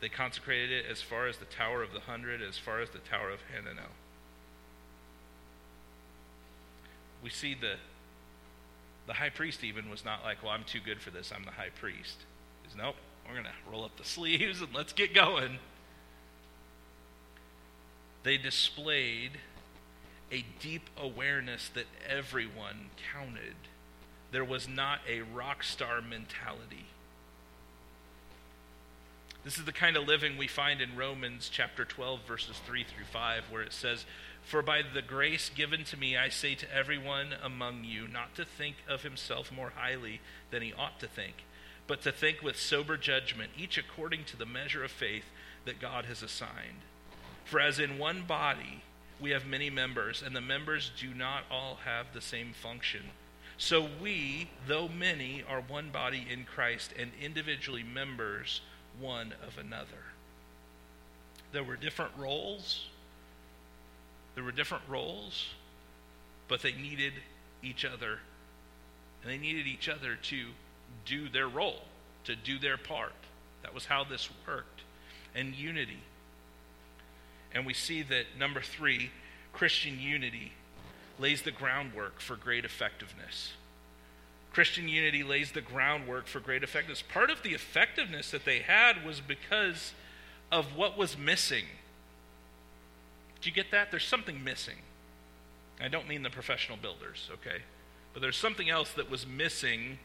They 0.00 0.10
consecrated 0.10 0.70
it 0.70 0.84
as 0.90 1.00
far 1.00 1.26
as 1.26 1.38
the 1.38 1.46
Tower 1.46 1.82
of 1.82 1.92
the 1.92 2.00
Hundred, 2.00 2.42
as 2.42 2.58
far 2.58 2.80
as 2.80 2.90
the 2.90 2.98
Tower 2.98 3.30
of 3.30 3.40
Hananel. 3.52 3.92
We 7.22 7.30
see 7.30 7.54
the 7.54 7.76
the 9.06 9.14
high 9.14 9.30
priest 9.30 9.62
even 9.62 9.88
was 9.88 10.04
not 10.04 10.24
like, 10.24 10.42
well, 10.42 10.50
I'm 10.50 10.64
too 10.64 10.80
good 10.84 11.00
for 11.00 11.10
this. 11.10 11.32
I'm 11.34 11.44
the 11.44 11.52
high 11.52 11.70
priest. 11.70 12.16
He's 12.64 12.76
nope. 12.76 12.96
We're 13.26 13.34
going 13.34 13.44
to 13.44 13.70
roll 13.70 13.84
up 13.84 13.96
the 13.96 14.04
sleeves 14.04 14.60
and 14.60 14.74
let's 14.74 14.92
get 14.92 15.14
going. 15.14 15.58
They 18.22 18.36
displayed 18.36 19.32
a 20.32 20.44
deep 20.60 20.90
awareness 21.00 21.68
that 21.74 21.86
everyone 22.08 22.90
counted. 23.12 23.54
There 24.32 24.44
was 24.44 24.68
not 24.68 25.00
a 25.08 25.22
rock 25.22 25.62
star 25.62 26.00
mentality. 26.00 26.86
This 29.44 29.58
is 29.58 29.64
the 29.64 29.72
kind 29.72 29.96
of 29.96 30.08
living 30.08 30.36
we 30.36 30.48
find 30.48 30.80
in 30.80 30.96
Romans 30.96 31.48
chapter 31.52 31.84
12, 31.84 32.22
verses 32.26 32.56
3 32.66 32.82
through 32.82 33.04
5, 33.04 33.44
where 33.48 33.62
it 33.62 33.72
says, 33.72 34.04
For 34.42 34.60
by 34.60 34.82
the 34.82 35.02
grace 35.02 35.48
given 35.48 35.84
to 35.84 35.96
me, 35.96 36.16
I 36.16 36.30
say 36.30 36.56
to 36.56 36.74
everyone 36.74 37.28
among 37.40 37.84
you, 37.84 38.08
not 38.08 38.34
to 38.34 38.44
think 38.44 38.76
of 38.88 39.04
himself 39.04 39.52
more 39.52 39.72
highly 39.76 40.20
than 40.50 40.62
he 40.62 40.72
ought 40.72 40.98
to 40.98 41.06
think 41.06 41.44
but 41.86 42.02
to 42.02 42.12
think 42.12 42.42
with 42.42 42.58
sober 42.58 42.96
judgment, 42.96 43.50
each 43.56 43.78
according 43.78 44.24
to 44.24 44.36
the 44.36 44.46
measure 44.46 44.84
of 44.84 44.90
faith 44.90 45.24
that 45.64 45.80
God 45.80 46.06
has 46.06 46.22
assigned. 46.22 46.82
For 47.44 47.60
as 47.60 47.78
in 47.78 47.98
one 47.98 48.22
body 48.22 48.82
we 49.20 49.30
have 49.30 49.46
many 49.46 49.70
members, 49.70 50.22
and 50.22 50.34
the 50.34 50.40
members 50.40 50.90
do 50.98 51.14
not 51.14 51.44
all 51.50 51.78
have 51.84 52.12
the 52.12 52.20
same 52.20 52.52
function. 52.52 53.02
So 53.58 53.88
we, 54.02 54.50
though 54.66 54.88
many, 54.88 55.42
are 55.48 55.60
one 55.60 55.90
body 55.90 56.26
in 56.30 56.44
Christ, 56.44 56.92
and 56.98 57.12
individually 57.20 57.82
members 57.82 58.60
one 59.00 59.32
of 59.46 59.56
another. 59.58 60.04
There 61.52 61.64
were 61.64 61.76
different 61.76 62.12
roles. 62.18 62.86
There 64.34 64.44
were 64.44 64.52
different 64.52 64.84
roles, 64.88 65.46
but 66.48 66.60
they 66.60 66.72
needed 66.72 67.14
each 67.62 67.84
other. 67.84 68.18
And 69.22 69.32
they 69.32 69.38
needed 69.38 69.66
each 69.66 69.88
other 69.88 70.16
to 70.24 70.48
do 71.04 71.28
their 71.28 71.48
role, 71.48 71.82
to 72.24 72.36
do 72.36 72.58
their 72.58 72.76
part. 72.76 73.12
That 73.62 73.74
was 73.74 73.86
how 73.86 74.04
this 74.04 74.28
worked. 74.46 74.82
And 75.34 75.54
unity. 75.54 76.00
And 77.52 77.66
we 77.66 77.74
see 77.74 78.02
that, 78.02 78.26
number 78.38 78.60
three, 78.60 79.10
Christian 79.52 79.98
unity 79.98 80.52
lays 81.18 81.42
the 81.42 81.50
groundwork 81.50 82.20
for 82.20 82.36
great 82.36 82.64
effectiveness. 82.64 83.52
Christian 84.52 84.88
unity 84.88 85.22
lays 85.22 85.52
the 85.52 85.60
groundwork 85.60 86.26
for 86.26 86.40
great 86.40 86.62
effectiveness. 86.62 87.02
Part 87.02 87.30
of 87.30 87.42
the 87.42 87.50
effectiveness 87.50 88.30
that 88.30 88.44
they 88.44 88.60
had 88.60 89.04
was 89.04 89.20
because 89.20 89.92
of 90.50 90.76
what 90.76 90.96
was 90.96 91.18
missing. 91.18 91.64
Did 93.36 93.46
you 93.46 93.52
get 93.52 93.70
that? 93.70 93.90
There's 93.90 94.06
something 94.06 94.42
missing. 94.42 94.76
I 95.80 95.88
don't 95.88 96.08
mean 96.08 96.22
the 96.22 96.30
professional 96.30 96.78
builders, 96.78 97.28
okay? 97.34 97.62
But 98.12 98.22
there's 98.22 98.36
something 98.36 98.70
else 98.70 98.92
that 98.92 99.10
was 99.10 99.26
missing 99.26 99.98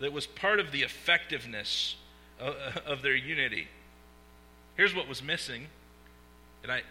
that 0.00 0.12
was 0.12 0.26
part 0.26 0.60
of 0.60 0.72
the 0.72 0.82
effectiveness 0.82 1.96
of, 2.40 2.54
of 2.86 3.02
their 3.02 3.16
unity. 3.16 3.68
Here's 4.76 4.94
what 4.94 5.08
was 5.08 5.22
missing, 5.22 5.66
and 6.62 6.70
I, 6.70 6.82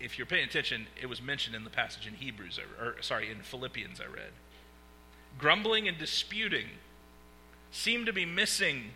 if 0.00 0.18
you're 0.18 0.26
paying 0.26 0.44
attention, 0.44 0.86
it 1.00 1.06
was 1.06 1.22
mentioned 1.22 1.54
in 1.54 1.64
the 1.64 1.70
passage 1.70 2.06
in 2.06 2.14
Hebrews, 2.14 2.58
or 2.80 2.96
sorry, 3.02 3.30
in 3.30 3.38
Philippians 3.38 4.00
I 4.00 4.06
read. 4.06 4.32
Grumbling 5.38 5.86
and 5.86 5.96
disputing 5.96 6.66
seem 7.70 8.04
to 8.06 8.12
be 8.12 8.26
missing, 8.26 8.90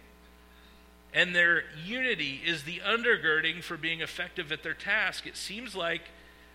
and 1.12 1.34
their 1.34 1.62
unity 1.84 2.40
is 2.44 2.64
the 2.64 2.80
undergirding 2.80 3.62
for 3.62 3.76
being 3.76 4.00
effective 4.00 4.50
at 4.50 4.64
their 4.64 4.74
task. 4.74 5.26
It 5.26 5.36
seems 5.36 5.76
like 5.76 6.02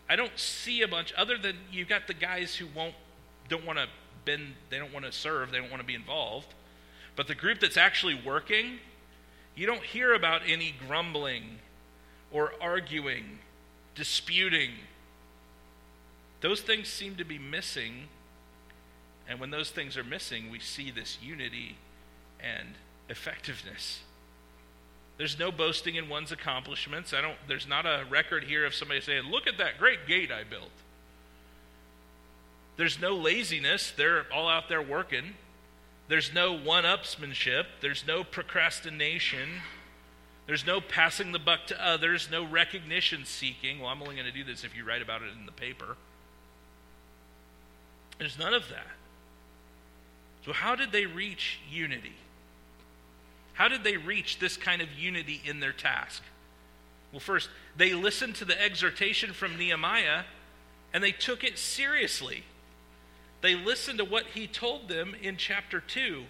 I 0.10 0.18
don't 0.18 0.38
see 0.38 0.82
a 0.82 0.88
bunch 0.88 1.14
other 1.16 1.38
than 1.38 1.56
you've 1.72 1.88
got 1.88 2.08
the 2.08 2.14
guys 2.14 2.56
who 2.56 2.68
won't 2.76 2.96
don't 3.48 3.66
want 3.66 3.80
to 3.80 3.88
bend, 4.26 4.54
they 4.70 4.78
don't 4.78 4.94
want 4.94 5.06
to 5.06 5.12
serve, 5.12 5.52
they 5.52 5.58
don't 5.58 5.72
want 5.72 5.82
to 5.82 5.88
be 5.88 5.96
involved. 5.96 6.54
But 7.16 7.28
the 7.28 7.36
group 7.36 7.60
that's 7.60 7.78
actually 7.78 8.16
working, 8.16 8.80
you 9.56 9.66
don't 9.66 9.84
hear 9.84 10.14
about 10.14 10.42
any 10.48 10.74
grumbling 10.88 11.60
or 12.32 12.54
arguing, 12.62 13.40
disputing. 13.96 14.72
Those 16.42 16.62
things 16.62 16.88
seem 16.88 17.16
to 17.16 17.24
be 17.24 17.38
missing. 17.38 18.08
And 19.28 19.40
when 19.40 19.52
those 19.52 19.70
things 19.70 19.98
are 19.98 20.04
missing, 20.04 20.50
we 20.50 20.60
see 20.60 20.92
this 20.92 21.18
unity 21.22 21.76
and 22.40 22.70
effectiveness. 23.10 24.02
There's 25.18 25.38
no 25.38 25.52
boasting 25.52 25.96
in 25.96 26.08
one's 26.08 26.32
accomplishments. 26.32 27.14
I 27.14 27.20
don't 27.20 27.36
there's 27.46 27.68
not 27.68 27.86
a 27.86 28.06
record 28.10 28.46
here 28.46 28.66
of 28.66 28.74
somebody 28.74 29.02
saying, 29.02 29.24
"Look 29.24 29.48
at 29.48 29.58
that 29.58 29.78
great 29.78 30.08
gate 30.08 30.32
I 30.32 30.46
built." 30.46 30.72
There's 32.78 33.02
no 33.02 33.18
laziness. 33.18 33.92
They're 33.92 34.32
all 34.32 34.48
out 34.48 34.70
there 34.70 34.82
working. 34.82 35.36
There's 36.10 36.34
no 36.34 36.58
one 36.58 36.84
upsmanship. 36.84 37.66
There's 37.82 38.04
no 38.06 38.24
procrastination. 38.24 39.48
There's 40.48 40.66
no 40.66 40.82
passing 40.82 41.32
the 41.32 41.40
buck 41.40 41.68
to 41.68 41.86
others, 41.86 42.30
no 42.32 42.44
recognition 42.44 43.24
seeking. 43.26 43.80
Well, 43.80 43.90
I'm 43.90 44.02
only 44.02 44.16
going 44.16 44.26
to 44.26 44.34
do 44.34 44.44
this 44.44 44.64
if 44.64 44.76
you 44.76 44.84
write 44.84 45.04
about 45.04 45.22
it 45.22 45.30
in 45.40 45.46
the 45.46 45.52
paper. 45.52 45.96
There's 48.18 48.40
none 48.40 48.56
of 48.56 48.68
that. 48.70 48.88
So, 50.44 50.52
how 50.52 50.76
did 50.76 50.92
they 50.92 51.06
reach 51.06 51.60
unity? 51.72 52.16
How 53.54 53.68
did 53.68 53.84
they 53.84 53.98
reach 53.98 54.40
this 54.40 54.58
kind 54.58 54.82
of 54.82 54.92
unity 54.98 55.42
in 55.46 55.60
their 55.60 55.74
task? 55.74 56.24
Well, 57.12 57.20
first, 57.20 57.50
they 57.78 57.94
listened 57.94 58.36
to 58.36 58.46
the 58.46 58.60
exhortation 58.60 59.34
from 59.34 59.58
Nehemiah 59.58 60.24
and 60.94 61.04
they 61.04 61.12
took 61.12 61.44
it 61.44 61.60
seriously. 61.60 62.44
They 63.42 63.56
listened 63.56 64.00
to 64.00 64.06
what 64.06 64.26
he 64.28 64.48
told 64.48 64.90
them 64.90 65.16
in 65.22 65.38
chapter 65.38 65.80
2. 65.80 66.24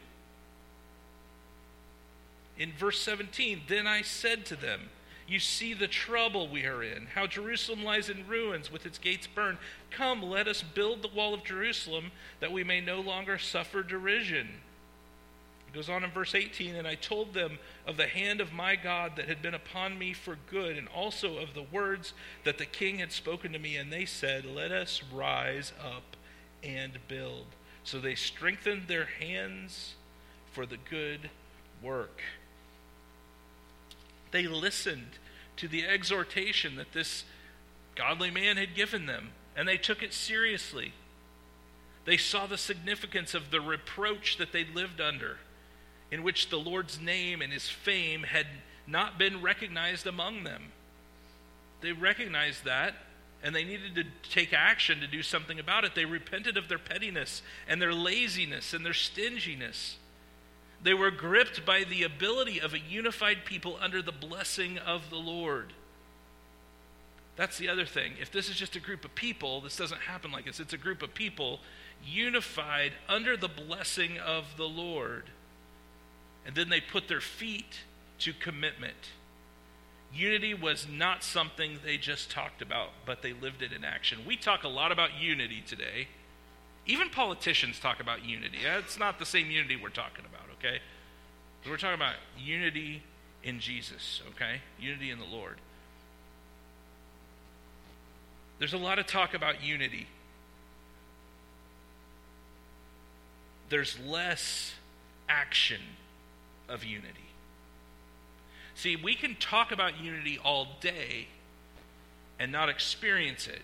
In 2.58 2.74
verse 2.74 3.00
17, 3.02 3.62
then 3.67 3.88
I 3.88 4.02
said 4.02 4.45
to 4.48 4.56
them, 4.56 4.89
You 5.28 5.39
see 5.39 5.74
the 5.74 5.88
trouble 5.88 6.48
we 6.48 6.65
are 6.65 6.84
in, 6.84 7.08
how 7.15 7.26
Jerusalem 7.26 7.84
lies 7.84 8.10
in 8.10 8.28
ruins 8.28 8.72
with 8.72 8.86
its 8.86 8.98
gates 8.98 9.28
burned. 9.28 9.58
Come, 9.89 10.22
let 10.22 10.48
us 10.48 10.62
build 10.62 11.02
the 11.02 11.08
wall 11.08 11.34
of 11.34 11.43
Jerusalem 11.43 12.12
that 12.41 12.52
we 12.52 12.63
may 12.63 12.82
no 12.82 13.00
longer 13.00 13.38
suffer 13.38 13.82
derision. 13.82 14.50
It 15.67 15.76
goes 15.76 15.89
on 15.89 16.04
in 16.04 16.12
verse 16.12 16.36
18, 16.36 16.76
and 16.76 16.88
I 16.88 16.95
told 16.95 17.34
them 17.34 17.60
of 17.88 17.95
the 17.95 18.08
hand 18.08 18.41
of 18.41 18.52
my 18.52 18.76
God 18.76 19.13
that 19.15 19.30
had 19.30 19.41
been 19.41 19.54
upon 19.54 19.98
me 19.98 20.13
for 20.13 20.38
good, 20.50 20.78
and 20.78 20.88
also 20.89 21.38
of 21.38 21.54
the 21.54 21.63
words 21.63 22.13
that 22.43 22.58
the 22.58 22.65
king 22.65 23.00
had 23.00 23.12
spoken 23.12 23.54
to 23.54 23.60
me. 23.60 23.78
And 23.78 23.93
they 23.93 24.06
said, 24.06 24.45
Let 24.45 24.72
us 24.72 25.02
rise 25.13 25.72
up 25.80 26.17
and 26.63 26.98
build. 27.08 27.45
So 27.84 28.00
they 28.00 28.15
strengthened 28.15 28.88
their 28.88 29.06
hands 29.06 29.95
for 30.52 30.65
the 30.65 30.78
good 30.89 31.30
work. 31.82 32.22
They 34.32 34.48
listened 34.48 35.17
to 35.58 35.67
the 35.67 35.86
exhortation 35.86 36.76
that 36.76 36.93
this 36.93 37.24
godly 37.95 38.32
man 38.32 38.58
had 38.58 38.76
given 38.76 39.06
them, 39.06 39.32
and 39.56 39.67
they 39.67 39.78
took 39.78 40.04
it 40.04 40.13
seriously. 40.13 40.93
They 42.06 42.17
saw 42.17 42.48
the 42.48 42.58
significance 42.58 43.34
of 43.34 43.52
the 43.52 43.62
reproach 43.62 44.38
that 44.38 44.52
they 44.52 44.65
lived 44.65 45.02
under, 45.02 45.38
in 46.12 46.24
which 46.24 46.50
the 46.50 46.60
Lord's 46.60 47.00
name 47.00 47.41
and 47.41 47.52
his 47.52 47.69
fame 47.69 48.24
had 48.24 48.48
not 48.88 49.19
been 49.19 49.41
recognized 49.41 50.08
among 50.08 50.43
them. 50.43 50.72
They 51.82 51.91
recognized 51.91 52.65
that, 52.65 52.95
and 53.43 53.56
they 53.56 53.63
needed 53.63 53.95
to 53.95 54.04
take 54.30 54.54
action 54.54 54.99
to 54.99 55.08
do 55.08 55.23
something 55.23 55.60
about 55.60 55.86
it. 55.86 55.95
They 55.95 56.06
repented 56.06 56.58
of 56.58 56.67
their 56.67 56.80
pettiness 56.80 57.41
and 57.67 57.82
their 57.82 57.93
laziness 57.93 58.73
and 58.73 58.86
their 58.86 58.93
stinginess. 58.93 59.97
They 60.82 60.93
were 60.93 61.12
gripped 61.12 61.65
by 61.65 61.84
the 61.84 62.04
ability 62.04 62.60
of 62.60 62.73
a 62.73 62.80
unified 62.80 63.45
people 63.45 63.78
under 63.82 64.02
the 64.02 64.12
blessing 64.12 64.78
of 64.78 65.10
the 65.10 65.17
Lord. 65.17 65.73
That's 67.36 67.58
the 67.58 67.69
other 67.69 67.86
thing. 67.86 68.13
If 68.21 68.32
this 68.32 68.49
is 68.49 68.56
just 68.58 68.75
a 68.75 68.82
group 68.82 69.06
of 69.06 69.15
people, 69.15 69.62
this 69.62 69.78
doesn't 69.78 70.02
happen 70.02 70.32
like 70.32 70.45
this. 70.45 70.60
It's 70.60 70.73
a 70.73 70.78
group 70.78 71.02
of 71.02 71.13
people 71.13 71.62
unified 72.06 72.91
under 73.08 73.38
the 73.38 73.47
blessing 73.47 74.17
of 74.17 74.45
the 74.58 74.67
Lord. 74.67 75.23
And 76.45 76.56
then 76.56 76.67
they 76.67 76.82
put 76.82 77.08
their 77.08 77.21
feet 77.21 77.80
to 78.19 78.34
commitment. 78.34 79.12
Unity 80.13 80.54
was 80.54 80.88
not 80.89 81.24
something 81.24 81.80
they 81.86 81.98
just 81.98 82.32
talked 82.32 82.62
about, 82.62 82.89
but 83.06 83.22
they 83.22 83.34
lived 83.34 83.62
it 83.62 83.72
in 83.72 83.84
action. 83.84 84.19
We 84.26 84.36
talk 84.36 84.63
a 84.63 84.67
lot 84.67 84.91
about 84.91 85.10
unity 85.19 85.63
today. 85.65 86.08
Even 86.88 87.10
politicians 87.10 87.80
talk 87.80 88.00
about 88.00 88.26
unity. 88.26 88.58
Uh, 88.65 88.80
it's 88.80 88.98
not 88.98 89.19
the 89.19 89.26
same 89.26 89.52
unity 89.52 89.76
we're 89.76 89.89
talking 89.89 90.26
about, 90.26 90.48
okay? 90.58 90.80
We're 91.67 91.78
talking 91.78 91.95
about 91.95 92.15
unity 92.38 93.04
in 93.43 93.60
Jesus, 93.60 94.22
okay? 94.32 94.62
Unity 94.80 95.12
in 95.12 95.19
the 95.19 95.26
Lord. 95.26 95.58
There's 98.58 98.74
a 98.74 98.78
lot 98.78 98.98
of 98.98 99.06
talk 99.06 99.34
about 99.36 99.63
unity. 99.63 100.08
There's 103.69 103.98
less 104.00 104.74
action 105.30 105.82
of 106.67 106.84
unity. 106.84 107.29
See, 108.80 108.96
we 108.96 109.13
can 109.13 109.36
talk 109.36 109.74
about 109.74 110.00
unity 110.00 110.39
all 110.42 110.65
day 110.80 111.28
and 112.39 112.50
not 112.50 112.70
experience 112.70 113.46
it 113.46 113.62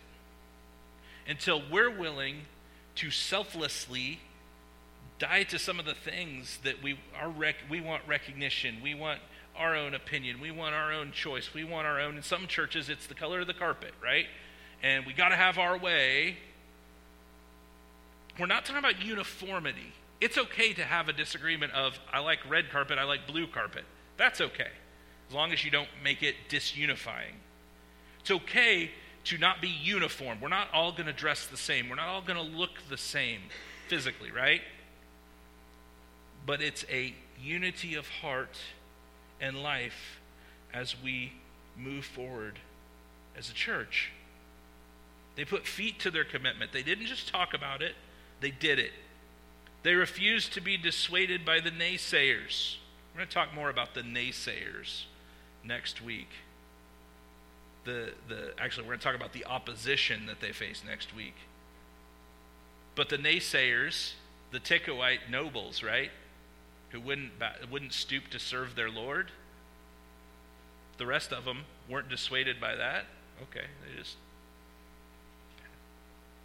until 1.26 1.62
we're 1.72 1.90
willing 1.90 2.42
to 2.96 3.10
selflessly 3.12 4.20
die 5.18 5.44
to 5.44 5.58
some 5.58 5.80
of 5.80 5.86
the 5.86 5.94
things 5.94 6.60
that 6.66 6.84
we 6.84 7.00
are 7.18 7.30
rec- 7.30 7.64
we 7.70 7.80
want 7.80 8.04
recognition, 8.06 8.80
we 8.84 8.94
want 8.94 9.22
our 9.58 9.74
own 9.74 9.94
opinion, 9.94 10.42
we 10.42 10.52
want 10.52 10.76
our 10.76 10.92
own 10.92 11.14
choice, 11.14 11.54
we 11.54 11.64
want 11.64 11.88
our 11.88 12.02
own. 12.02 12.18
In 12.18 12.22
some 12.22 12.46
churches, 12.46 12.90
it's 12.90 13.08
the 13.08 13.16
color 13.16 13.40
of 13.40 13.48
the 13.48 13.54
carpet, 13.54 13.94
right? 14.04 14.26
And 14.84 15.06
we 15.06 15.14
got 15.14 15.30
to 15.30 15.38
have 15.38 15.58
our 15.58 15.78
way. 15.78 16.36
We're 18.38 18.48
not 18.48 18.66
talking 18.66 18.80
about 18.80 19.02
uniformity. 19.02 19.94
It's 20.20 20.38
okay 20.38 20.74
to 20.74 20.84
have 20.84 21.08
a 21.08 21.14
disagreement 21.14 21.72
of 21.72 21.98
I 22.12 22.20
like 22.20 22.40
red 22.50 22.70
carpet, 22.70 22.98
I 23.00 23.06
like 23.06 23.26
blue 23.28 23.48
carpet. 23.48 23.86
That's 24.18 24.42
okay, 24.42 24.72
as 25.30 25.34
long 25.36 25.52
as 25.52 25.64
you 25.64 25.72
don't 25.72 25.90
make 26.04 26.24
it 26.24 26.36
disunifying. 26.50 27.36
It's 28.20 28.32
okay 28.32 28.92
to 29.26 29.38
not 29.38 29.62
be 29.62 29.68
uniform. 29.68 30.40
We're 30.42 30.50
not 30.50 30.68
all 30.74 30.92
going 30.92 31.08
to 31.08 31.14
dress 31.14 31.48
the 31.48 31.58
same. 31.58 31.90
We're 31.90 31.96
not 31.96 32.08
all 32.08 32.22
going 32.22 32.38
to 32.38 32.58
look 32.58 32.72
the 32.90 32.98
same 32.98 33.40
physically, 33.88 34.32
right? 34.32 34.62
But 36.46 36.62
it's 36.62 36.86
a 36.92 37.14
unity 37.42 37.96
of 37.96 38.08
heart 38.08 38.58
and 39.42 39.62
life 39.62 40.20
as 40.74 40.96
we 41.04 41.34
move 41.78 42.06
forward 42.06 42.60
as 43.38 43.50
a 43.50 43.54
church. 43.54 44.12
They 45.36 45.46
put 45.46 45.68
feet 45.68 46.00
to 46.00 46.12
their 46.12 46.24
commitment. 46.24 46.72
They 46.72 46.84
didn't 46.84 47.08
just 47.08 47.28
talk 47.28 47.54
about 47.54 47.82
it, 47.82 47.96
they 48.42 48.52
did 48.52 48.80
it. 48.80 48.92
They 49.84 49.94
refused 49.94 50.54
to 50.54 50.62
be 50.62 50.78
dissuaded 50.78 51.46
by 51.46 51.60
the 51.60 51.70
naysayers. 51.70 52.78
We're 53.14 53.20
going 53.20 53.28
to 53.28 53.34
talk 53.34 53.54
more 53.54 53.70
about 53.70 53.94
the 53.94 54.02
naysayers 54.02 55.04
next 55.66 56.02
week. 56.02 56.30
The, 57.84 58.14
the, 58.28 58.54
actually, 58.58 58.84
we're 58.84 58.94
going 58.94 59.00
to 59.00 59.06
talk 59.06 59.16
about 59.16 59.34
the 59.34 59.46
opposition 59.46 60.26
that 60.26 60.42
they 60.42 60.52
face 60.52 60.84
next 60.86 61.16
week. 61.16 61.36
But 62.96 63.10
the 63.10 63.18
naysayers, 63.18 64.14
the 64.52 64.60
Tekoite 64.60 65.30
nobles, 65.30 65.84
right, 65.84 66.12
who 66.90 67.00
wouldn't, 67.00 67.32
wouldn't 67.70 67.94
stoop 67.94 68.30
to 68.30 68.40
serve 68.40 68.76
their 68.76 68.90
Lord, 68.90 69.32
the 70.98 71.06
rest 71.06 71.34
of 71.34 71.46
them 71.46 71.66
weren't 71.90 72.10
dissuaded 72.10 72.60
by 72.60 72.76
that. 72.76 73.06
Okay, 73.44 73.66
they 73.84 74.00
just 74.00 74.16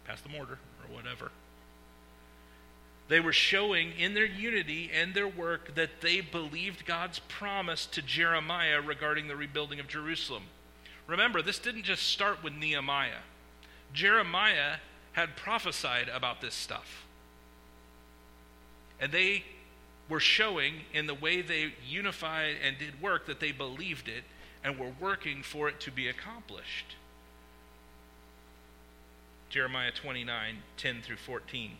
passed 0.05 0.23
the 0.23 0.29
mortar 0.29 0.59
or 0.83 0.95
whatever. 0.95 1.31
They 3.11 3.19
were 3.19 3.33
showing 3.33 3.91
in 3.99 4.13
their 4.13 4.25
unity 4.25 4.89
and 4.89 5.13
their 5.13 5.27
work 5.27 5.75
that 5.75 5.99
they 5.99 6.21
believed 6.21 6.85
God's 6.85 7.19
promise 7.19 7.85
to 7.87 8.01
Jeremiah 8.01 8.79
regarding 8.79 9.27
the 9.27 9.35
rebuilding 9.35 9.81
of 9.81 9.89
Jerusalem. 9.89 10.43
Remember, 11.07 11.41
this 11.41 11.59
didn't 11.59 11.83
just 11.83 12.03
start 12.03 12.41
with 12.41 12.53
Nehemiah. 12.53 13.23
Jeremiah 13.91 14.77
had 15.11 15.35
prophesied 15.35 16.07
about 16.07 16.39
this 16.39 16.53
stuff. 16.53 17.05
And 18.97 19.11
they 19.11 19.43
were 20.07 20.21
showing 20.21 20.75
in 20.93 21.05
the 21.05 21.13
way 21.13 21.41
they 21.41 21.73
unified 21.85 22.55
and 22.65 22.77
did 22.77 23.01
work 23.01 23.25
that 23.25 23.41
they 23.41 23.51
believed 23.51 24.07
it 24.07 24.23
and 24.63 24.79
were 24.79 24.93
working 25.01 25.43
for 25.43 25.67
it 25.67 25.81
to 25.81 25.91
be 25.91 26.07
accomplished. 26.07 26.95
Jeremiah 29.49 29.91
29 29.91 30.59
10 30.77 31.01
through 31.01 31.17
14. 31.17 31.71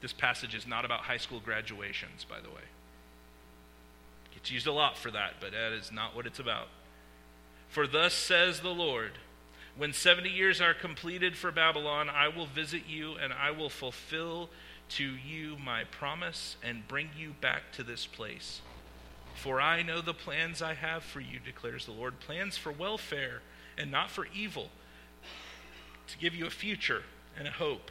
This 0.00 0.12
passage 0.12 0.54
is 0.54 0.66
not 0.66 0.84
about 0.84 1.00
high 1.00 1.18
school 1.18 1.40
graduations, 1.40 2.24
by 2.24 2.40
the 2.40 2.48
way. 2.48 2.62
It 4.30 4.34
gets 4.34 4.50
used 4.50 4.66
a 4.66 4.72
lot 4.72 4.96
for 4.96 5.10
that, 5.10 5.34
but 5.40 5.52
that 5.52 5.72
is 5.72 5.92
not 5.92 6.16
what 6.16 6.26
it's 6.26 6.38
about. 6.38 6.68
For 7.68 7.86
thus 7.86 8.14
says 8.14 8.60
the 8.60 8.74
Lord 8.74 9.12
When 9.76 9.92
70 9.92 10.28
years 10.28 10.60
are 10.60 10.74
completed 10.74 11.36
for 11.36 11.52
Babylon, 11.52 12.10
I 12.10 12.28
will 12.28 12.46
visit 12.46 12.82
you 12.88 13.14
and 13.14 13.32
I 13.32 13.50
will 13.50 13.70
fulfill 13.70 14.50
to 14.90 15.04
you 15.04 15.56
my 15.56 15.84
promise 15.84 16.56
and 16.62 16.88
bring 16.88 17.10
you 17.16 17.34
back 17.40 17.72
to 17.72 17.84
this 17.84 18.06
place. 18.06 18.60
For 19.34 19.60
I 19.60 19.82
know 19.82 20.00
the 20.00 20.12
plans 20.12 20.60
I 20.60 20.74
have 20.74 21.04
for 21.04 21.20
you, 21.20 21.38
declares 21.38 21.86
the 21.86 21.92
Lord 21.92 22.18
plans 22.20 22.58
for 22.58 22.72
welfare 22.72 23.42
and 23.78 23.90
not 23.90 24.10
for 24.10 24.26
evil, 24.34 24.70
to 26.08 26.18
give 26.18 26.34
you 26.34 26.46
a 26.46 26.50
future 26.50 27.04
and 27.38 27.46
a 27.46 27.52
hope. 27.52 27.90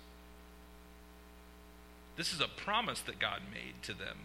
this 2.21 2.33
is 2.33 2.39
a 2.39 2.47
promise 2.47 3.01
that 3.01 3.17
God 3.17 3.39
made 3.51 3.81
to 3.81 3.95
them. 3.95 4.15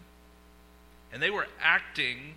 And 1.11 1.19
they 1.19 1.31
were 1.31 1.47
acting 1.59 2.35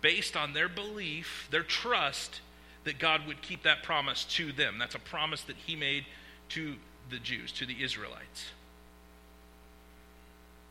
based 0.00 0.38
on 0.38 0.54
their 0.54 0.70
belief, 0.70 1.48
their 1.50 1.62
trust 1.62 2.40
that 2.84 2.98
God 2.98 3.26
would 3.26 3.42
keep 3.42 3.64
that 3.64 3.82
promise 3.82 4.24
to 4.36 4.52
them. 4.52 4.78
That's 4.78 4.94
a 4.94 4.98
promise 4.98 5.42
that 5.42 5.56
He 5.56 5.76
made 5.76 6.06
to 6.48 6.76
the 7.10 7.18
Jews, 7.18 7.52
to 7.52 7.66
the 7.66 7.76
Israelites. 7.84 8.46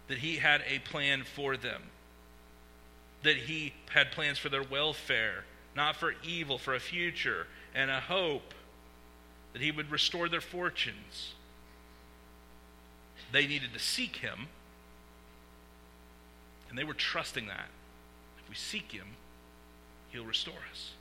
That 0.08 0.18
He 0.18 0.38
had 0.38 0.64
a 0.68 0.80
plan 0.80 1.22
for 1.24 1.56
them, 1.56 1.84
that 3.22 3.38
He 3.38 3.76
had 3.92 4.12
plans 4.12 4.40
for 4.40 4.50
their 4.50 4.64
welfare, 4.64 5.46
not 5.76 5.98
for 5.98 6.16
evil, 6.24 6.58
for 6.58 6.74
a 6.74 6.80
future 6.80 7.46
and 7.76 7.92
a 7.92 8.00
hope, 8.00 8.56
that 9.54 9.62
He 9.62 9.70
would 9.70 9.92
restore 9.92 10.28
their 10.28 10.42
fortunes 10.42 11.35
they 13.32 13.48
needed 13.48 13.74
to 13.74 13.80
seek 13.80 14.18
him. 14.18 14.48
And 16.70 16.78
they 16.78 16.84
were 16.84 16.94
trusting 16.94 17.48
that. 17.48 17.68
If 18.40 18.50
we 18.50 18.56
seek 18.56 18.92
him, 18.92 19.08
he'll 20.10 20.26
restore 20.26 20.56
us. 20.72 20.92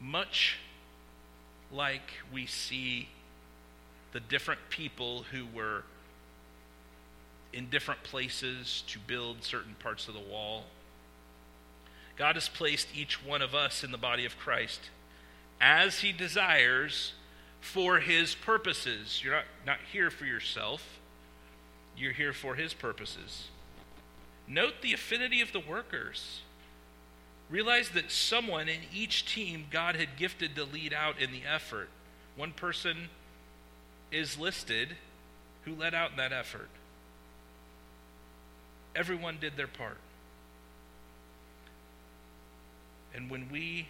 Much 0.00 0.58
like 1.72 2.12
we 2.32 2.46
see 2.46 3.08
the 4.12 4.20
different 4.20 4.60
people 4.70 5.24
who 5.32 5.44
were 5.54 5.82
in 7.52 7.68
different 7.70 8.02
places 8.02 8.82
to 8.86 8.98
build 8.98 9.42
certain 9.42 9.74
parts 9.78 10.08
of 10.08 10.14
the 10.14 10.20
wall. 10.20 10.64
God 12.16 12.34
has 12.34 12.48
placed 12.48 12.88
each 12.96 13.24
one 13.24 13.42
of 13.42 13.54
us 13.54 13.84
in 13.84 13.92
the 13.92 13.98
body 13.98 14.24
of 14.24 14.38
Christ 14.38 14.90
as 15.60 16.00
He 16.00 16.12
desires 16.12 17.14
for 17.60 17.98
His 17.98 18.34
purposes. 18.34 19.20
You're 19.22 19.34
not, 19.34 19.44
not 19.66 19.78
here 19.92 20.10
for 20.10 20.24
yourself, 20.24 20.98
you're 21.96 22.12
here 22.12 22.32
for 22.32 22.54
His 22.54 22.74
purposes. 22.74 23.48
Note 24.46 24.74
the 24.82 24.94
affinity 24.94 25.40
of 25.40 25.52
the 25.52 25.60
workers. 25.60 26.40
Realize 27.50 27.90
that 27.90 28.10
someone 28.10 28.68
in 28.68 28.80
each 28.94 29.24
team 29.32 29.66
God 29.70 29.96
had 29.96 30.16
gifted 30.16 30.54
to 30.56 30.64
lead 30.64 30.92
out 30.92 31.18
in 31.18 31.32
the 31.32 31.42
effort. 31.46 31.88
One 32.36 32.52
person 32.52 33.08
is 34.10 34.38
listed 34.38 34.96
who 35.64 35.74
led 35.74 35.94
out 35.94 36.12
in 36.12 36.16
that 36.16 36.32
effort. 36.32 36.68
Everyone 38.94 39.38
did 39.40 39.56
their 39.56 39.66
part. 39.66 39.98
And 43.14 43.30
when 43.30 43.48
we 43.50 43.88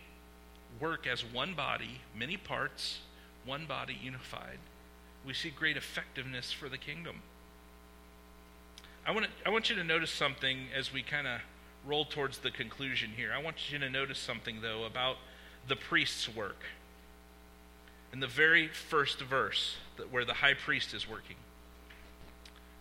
work 0.81 1.07
as 1.07 1.25
one 1.25 1.55
body, 1.55 2.01
many 2.17 2.37
parts, 2.37 3.01
one 3.49 3.67
body 3.67 3.97
unified, 4.01 4.59
we 5.27 5.33
see 5.35 5.51
great 5.51 5.77
effectiveness 5.77 6.53
for 6.53 6.69
the 6.69 6.79
kingdom. 6.79 7.23
I 9.07 9.11
want, 9.11 9.27
to, 9.27 9.33
I 9.47 9.51
want 9.51 9.71
you 9.71 9.77
to 9.77 9.85
notice 9.85 10.11
something 10.11 10.67
as 10.77 10.93
we 10.93 11.03
kind 11.03 11.27
of 11.27 11.41
roll 11.87 12.05
towards 12.05 12.39
the 12.39 12.51
conclusion 12.51 13.11
here. 13.17 13.33
I 13.35 13.43
want 13.43 13.73
you 13.73 13.79
to 13.79 13.89
notice 13.89 14.19
something, 14.19 14.61
though, 14.61 14.85
about 14.85 15.17
the 15.67 15.77
priest's 15.77 16.29
work. 16.29 16.63
In 18.13 18.21
the 18.21 18.27
very 18.27 18.69
first 18.69 19.21
verse, 19.21 19.77
where 20.11 20.25
the 20.25 20.35
high 20.35 20.55
priest 20.55 20.93
is 20.93 21.09
working. 21.09 21.37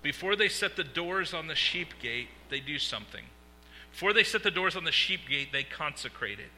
Before 0.02 0.36
they 0.36 0.50
set 0.50 0.76
the 0.76 0.84
doors 0.84 1.34
on 1.34 1.48
the 1.48 1.56
sheep 1.56 2.00
gate, 2.02 2.28
they 2.50 2.60
do 2.60 2.78
something. 2.78 3.24
Before 3.92 4.14
they 4.14 4.24
set 4.24 4.44
the 4.44 4.52
doors 4.52 4.76
on 4.76 4.84
the 4.84 4.92
sheep 4.92 5.22
gate, 5.30 5.52
they 5.52 5.64
consecrate 5.64 6.40
it. 6.40 6.52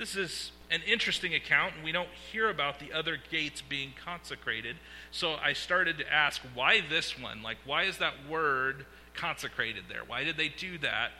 This 0.00 0.16
is 0.16 0.52
an 0.70 0.80
interesting 0.86 1.34
account, 1.34 1.74
and 1.74 1.84
we 1.84 1.92
don't 1.92 2.08
hear 2.32 2.48
about 2.48 2.78
the 2.78 2.90
other 2.90 3.18
gates 3.30 3.60
being 3.60 3.92
consecrated. 4.02 4.76
So 5.10 5.34
I 5.34 5.52
started 5.52 5.98
to 5.98 6.10
ask, 6.10 6.40
why 6.54 6.80
this 6.88 7.20
one? 7.20 7.42
Like, 7.42 7.58
why 7.66 7.82
is 7.82 7.98
that 7.98 8.14
word 8.26 8.86
consecrated 9.12 9.84
there? 9.90 10.00
Why 10.06 10.24
did 10.24 10.38
they 10.38 10.48
do 10.48 10.78
that? 10.78 11.10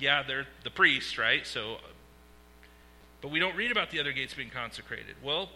Yeah, 0.00 0.22
they're 0.22 0.46
the 0.64 0.70
priests, 0.70 1.18
right? 1.18 1.46
So, 1.46 1.76
but 3.20 3.30
we 3.30 3.38
don't 3.38 3.54
read 3.54 3.70
about 3.70 3.90
the 3.90 4.00
other 4.00 4.12
gates 4.12 4.32
being 4.32 4.48
consecrated. 4.48 5.16
Well, 5.22 5.50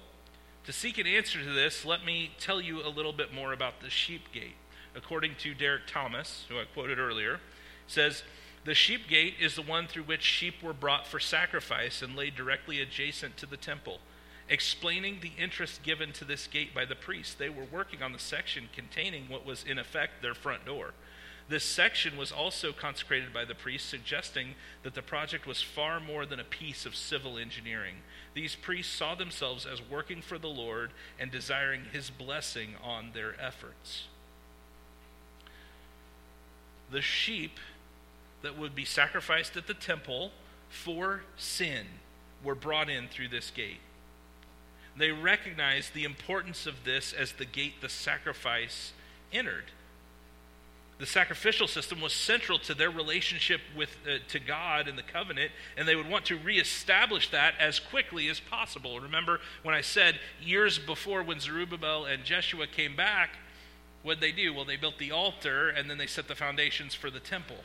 to 0.67 0.73
seek 0.73 0.99
an 0.99 1.07
answer 1.07 1.43
to 1.43 1.51
this, 1.55 1.87
let 1.87 2.05
me 2.05 2.33
tell 2.39 2.61
you 2.61 2.87
a 2.87 2.91
little 2.91 3.15
bit 3.15 3.33
more 3.33 3.55
about 3.55 3.81
the 3.81 3.89
sheep 3.89 4.31
gate. 4.35 4.57
According 4.95 5.37
to 5.39 5.55
Derek 5.55 5.87
Thomas, 5.87 6.45
who 6.51 6.59
I 6.59 6.65
quoted 6.75 6.99
earlier, 6.99 7.41
says 7.87 8.23
the 8.67 8.75
sheep 8.75 9.09
gate 9.09 9.35
is 9.41 9.55
the 9.55 9.63
one 9.63 9.87
through 9.87 10.03
which 10.03 10.23
sheep 10.23 10.61
were 10.61 10.73
brought 10.73 11.07
for 11.07 11.21
sacrifice 11.21 12.03
and 12.03 12.17
laid 12.17 12.35
directly 12.35 12.81
adjacent 12.81 13.37
to 13.37 13.47
the 13.47 13.57
temple. 13.57 14.01
Explaining 14.49 15.19
the 15.21 15.33
interest 15.41 15.85
given 15.85 16.13
to 16.13 16.25
this 16.25 16.49
gate 16.49 16.75
by 16.75 16.85
the 16.85 16.97
priests, 16.97 17.33
they 17.33 17.49
were 17.49 17.65
working 17.71 18.03
on 18.03 18.13
the 18.13 18.19
section 18.19 18.69
containing 18.75 19.29
what 19.29 19.47
was 19.47 19.65
in 19.65 19.79
effect 19.79 20.21
their 20.21 20.35
front 20.35 20.67
door. 20.67 20.95
This 21.49 21.63
section 21.63 22.17
was 22.17 22.33
also 22.33 22.73
consecrated 22.73 23.33
by 23.33 23.45
the 23.45 23.55
priests, 23.55 23.89
suggesting 23.89 24.57
that 24.83 24.95
the 24.95 25.03
project 25.03 25.47
was 25.47 25.63
far 25.63 26.01
more 26.01 26.27
than 26.27 26.41
a 26.41 26.45
piece 26.45 26.85
of 26.85 26.97
civil 26.97 27.39
engineering. 27.39 27.97
These 28.35 28.57
priests 28.57 28.93
saw 28.93 29.15
themselves 29.15 29.65
as 29.65 29.81
working 29.81 30.23
for 30.23 30.39
the 30.39 30.49
Lord 30.49 30.91
and 31.21 31.31
desiring 31.31 31.83
his 31.93 32.11
blessing 32.11 32.75
on 32.83 33.13
their 33.15 33.41
efforts. 33.41 34.05
The 36.91 37.03
sheep 37.03 37.59
that 38.47 38.57
would 38.57 38.77
be 38.77 38.85
sacrificed 38.85 39.57
at 39.57 39.67
the 39.67 39.75
temple 39.75 40.31
for 40.69 41.23
sin 41.37 41.85
were 42.45 42.55
brought 42.55 42.89
in 42.89 43.09
through 43.09 43.27
this 43.27 43.51
gate. 43.51 43.81
They 44.97 45.11
recognized 45.11 45.95
the 45.95 46.05
importance 46.05 46.65
of 46.65 46.85
this 46.85 47.13
as 47.13 47.33
the 47.33 47.45
gate 47.45 47.81
the 47.81 47.89
sacrifice 47.89 48.93
entered. 49.33 49.65
The 50.99 51.07
sacrificial 51.07 51.67
system 51.67 52.01
was 52.01 52.13
central 52.13 52.61
to 52.61 52.73
their 52.73 52.89
relationship 52.89 53.61
with 53.77 53.91
uh, 54.07 54.19
to 54.29 54.39
God 54.39 54.87
and 54.87 54.97
the 54.97 55.03
covenant, 55.03 55.51
and 55.77 55.89
they 55.89 55.97
would 55.97 56.09
want 56.09 56.25
to 56.27 56.39
reestablish 56.39 57.29
that 57.31 57.55
as 57.59 57.81
quickly 57.81 58.29
as 58.29 58.39
possible. 58.39 59.01
Remember 59.01 59.41
when 59.65 59.75
I 59.75 59.81
said 59.81 60.21
years 60.41 60.79
before 60.79 61.25
when 61.25 61.41
Zerubbabel 61.41 62.05
and 62.05 62.23
Jeshua 62.23 62.69
came 62.69 62.95
back, 62.95 63.31
what 64.05 64.21
did 64.21 64.23
they 64.23 64.41
do? 64.41 64.55
Well, 64.55 64.65
they 64.65 64.77
built 64.77 64.99
the 64.99 65.11
altar 65.11 65.69
and 65.69 65.91
then 65.91 65.99
they 65.99 66.07
set 66.07 66.29
the 66.29 66.37
foundations 66.37 66.95
for 66.95 67.11
the 67.11 67.19
temple. 67.19 67.57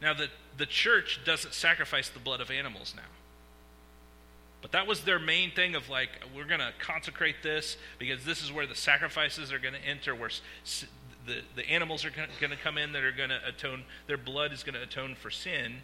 Now, 0.00 0.14
the, 0.14 0.28
the 0.56 0.66
church 0.66 1.20
doesn't 1.24 1.54
sacrifice 1.54 2.08
the 2.08 2.18
blood 2.18 2.40
of 2.40 2.50
animals 2.50 2.94
now. 2.96 3.02
But 4.62 4.72
that 4.72 4.86
was 4.86 5.04
their 5.04 5.18
main 5.18 5.50
thing 5.52 5.74
of 5.74 5.88
like, 5.88 6.10
we're 6.34 6.44
going 6.44 6.60
to 6.60 6.72
consecrate 6.78 7.36
this 7.42 7.76
because 7.98 8.24
this 8.24 8.42
is 8.42 8.52
where 8.52 8.66
the 8.66 8.74
sacrifices 8.74 9.52
are 9.52 9.58
going 9.58 9.74
to 9.74 9.84
enter, 9.84 10.14
where 10.14 10.30
the, 11.26 11.40
the 11.56 11.68
animals 11.68 12.04
are 12.04 12.10
going 12.10 12.50
to 12.50 12.56
come 12.56 12.76
in 12.76 12.92
that 12.92 13.02
are 13.02 13.12
going 13.12 13.30
to 13.30 13.40
atone, 13.46 13.84
their 14.06 14.18
blood 14.18 14.52
is 14.52 14.62
going 14.62 14.74
to 14.74 14.82
atone 14.82 15.14
for 15.14 15.30
sin. 15.30 15.76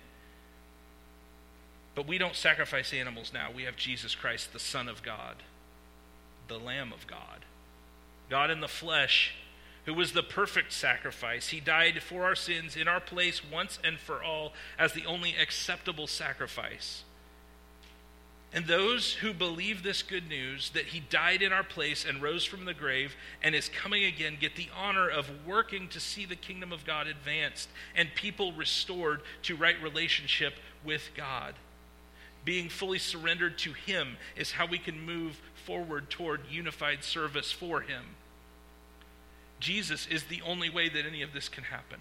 But 1.95 2.07
we 2.07 2.19
don't 2.19 2.35
sacrifice 2.35 2.93
animals 2.93 3.33
now. 3.33 3.49
We 3.55 3.62
have 3.62 3.77
Jesus 3.77 4.14
Christ, 4.14 4.53
the 4.53 4.59
Son 4.59 4.89
of 4.89 5.03
God, 5.03 5.37
the 6.49 6.59
Lamb 6.59 6.93
of 6.93 7.07
God. 7.07 7.47
God 8.29 8.51
in 8.51 8.61
the 8.61 8.69
flesh 8.69 9.35
who 9.87 9.95
was 9.95 10.12
the 10.12 10.22
perfect 10.22 10.72
sacrifice. 10.72 11.49
He 11.49 11.61
died 11.61 12.03
for 12.03 12.24
our 12.24 12.34
sins 12.34 12.76
in 12.76 12.89
our 12.89 13.01
place 13.01 13.41
once 13.51 13.78
and 13.82 13.99
for 13.99 14.22
all 14.22 14.53
as 14.78 14.93
the 14.93 15.07
only 15.07 15.34
acceptable 15.41 16.07
sacrifice. 16.09 17.05
And 18.53 18.66
those 18.66 19.14
who 19.14 19.32
believe 19.32 19.82
this 19.82 20.03
good 20.03 20.28
news 20.28 20.70
that 20.70 20.87
he 20.87 21.01
died 21.01 21.43
in 21.43 21.53
our 21.53 21.62
place 21.62 22.05
and 22.05 22.22
rose 22.22 22.45
from 22.45 22.64
the 22.64 22.74
grave 22.74 23.14
and 23.43 23.55
is 23.55 23.68
coming 23.68 24.05
again 24.05 24.39
get 24.41 24.57
the 24.57 24.68
honor 24.76 25.09
of 25.09 25.30
working 25.47 25.89
to 25.89 26.01
see 26.01 26.24
the 26.24 26.37
kingdom 26.37 26.72
of 26.72 26.84
God 26.84 27.07
advanced 27.07 27.68
and 27.95 28.14
people 28.14 28.53
restored 28.53 29.20
to 29.43 29.57
right 29.57 29.80
relationship 29.82 30.55
with 30.84 31.11
God. 31.16 31.55
Being 32.45 32.68
fully 32.68 32.99
surrendered 32.99 33.59
to 33.59 33.72
him 33.72 34.16
is 34.37 34.53
how 34.53 34.66
we 34.66 34.78
can 34.78 35.05
move 35.05 35.41
forward 35.66 36.11
toward 36.11 36.43
unified 36.49 37.05
service 37.05 37.53
for 37.53 37.80
him. 37.82 38.05
Jesus 39.61 40.07
is 40.07 40.25
the 40.25 40.43
only 40.43 40.69
way 40.69 40.89
that 40.89 41.07
any 41.07 41.23
of 41.23 41.33
this 41.33 41.49
can 41.49 41.65
happen. 41.65 42.01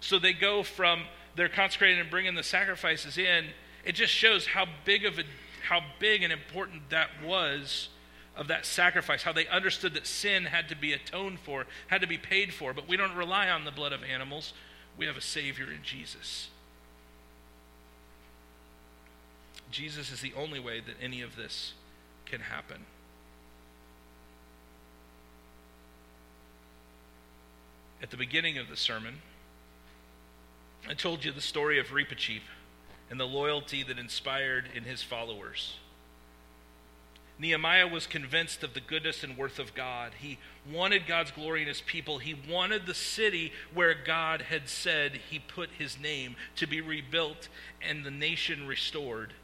So 0.00 0.18
they 0.18 0.32
go 0.32 0.62
from 0.62 1.04
they're 1.36 1.48
consecrated 1.48 2.00
and 2.00 2.10
bringing 2.10 2.34
the 2.34 2.42
sacrifices 2.42 3.18
in. 3.18 3.46
It 3.84 3.94
just 3.94 4.12
shows 4.12 4.46
how 4.46 4.66
big 4.84 5.04
of 5.04 5.18
a 5.18 5.24
how 5.68 5.80
big 5.98 6.22
and 6.22 6.32
important 6.32 6.90
that 6.90 7.08
was 7.24 7.88
of 8.36 8.48
that 8.48 8.66
sacrifice, 8.66 9.22
how 9.22 9.32
they 9.32 9.46
understood 9.48 9.94
that 9.94 10.06
sin 10.06 10.44
had 10.44 10.68
to 10.68 10.76
be 10.76 10.92
atoned 10.92 11.40
for, 11.40 11.66
had 11.88 12.02
to 12.02 12.06
be 12.06 12.18
paid 12.18 12.52
for. 12.52 12.72
But 12.72 12.86
we 12.86 12.96
don't 12.96 13.14
rely 13.14 13.48
on 13.48 13.64
the 13.64 13.70
blood 13.70 13.92
of 13.92 14.02
animals. 14.04 14.52
We 14.96 15.06
have 15.06 15.16
a 15.16 15.22
Savior 15.22 15.66
in 15.70 15.82
Jesus. 15.82 16.48
Jesus 19.70 20.12
is 20.12 20.20
the 20.20 20.32
only 20.36 20.60
way 20.60 20.80
that 20.80 20.94
any 21.02 21.22
of 21.22 21.34
this 21.36 21.72
can 22.26 22.40
happen. 22.40 22.84
At 28.02 28.10
the 28.10 28.16
beginning 28.16 28.58
of 28.58 28.68
the 28.68 28.76
sermon, 28.76 29.22
I 30.88 30.94
told 30.94 31.24
you 31.24 31.32
the 31.32 31.40
story 31.40 31.78
of 31.78 31.88
Reepicheep 31.88 32.42
and 33.10 33.18
the 33.18 33.24
loyalty 33.24 33.82
that 33.82 33.98
inspired 33.98 34.68
in 34.74 34.84
his 34.84 35.02
followers. 35.02 35.76
Nehemiah 37.38 37.86
was 37.86 38.06
convinced 38.06 38.62
of 38.62 38.74
the 38.74 38.80
goodness 38.80 39.22
and 39.22 39.36
worth 39.36 39.58
of 39.58 39.74
God. 39.74 40.12
He 40.18 40.38
wanted 40.70 41.06
God's 41.06 41.30
glory 41.30 41.62
in 41.62 41.68
his 41.68 41.82
people. 41.82 42.18
He 42.18 42.34
wanted 42.34 42.86
the 42.86 42.94
city 42.94 43.52
where 43.74 43.94
God 43.94 44.42
had 44.42 44.68
said 44.68 45.20
he 45.30 45.38
put 45.38 45.70
his 45.78 45.98
name 45.98 46.36
to 46.56 46.66
be 46.66 46.80
rebuilt 46.80 47.48
and 47.82 48.04
the 48.04 48.10
nation 48.10 48.66
restored 48.66 49.34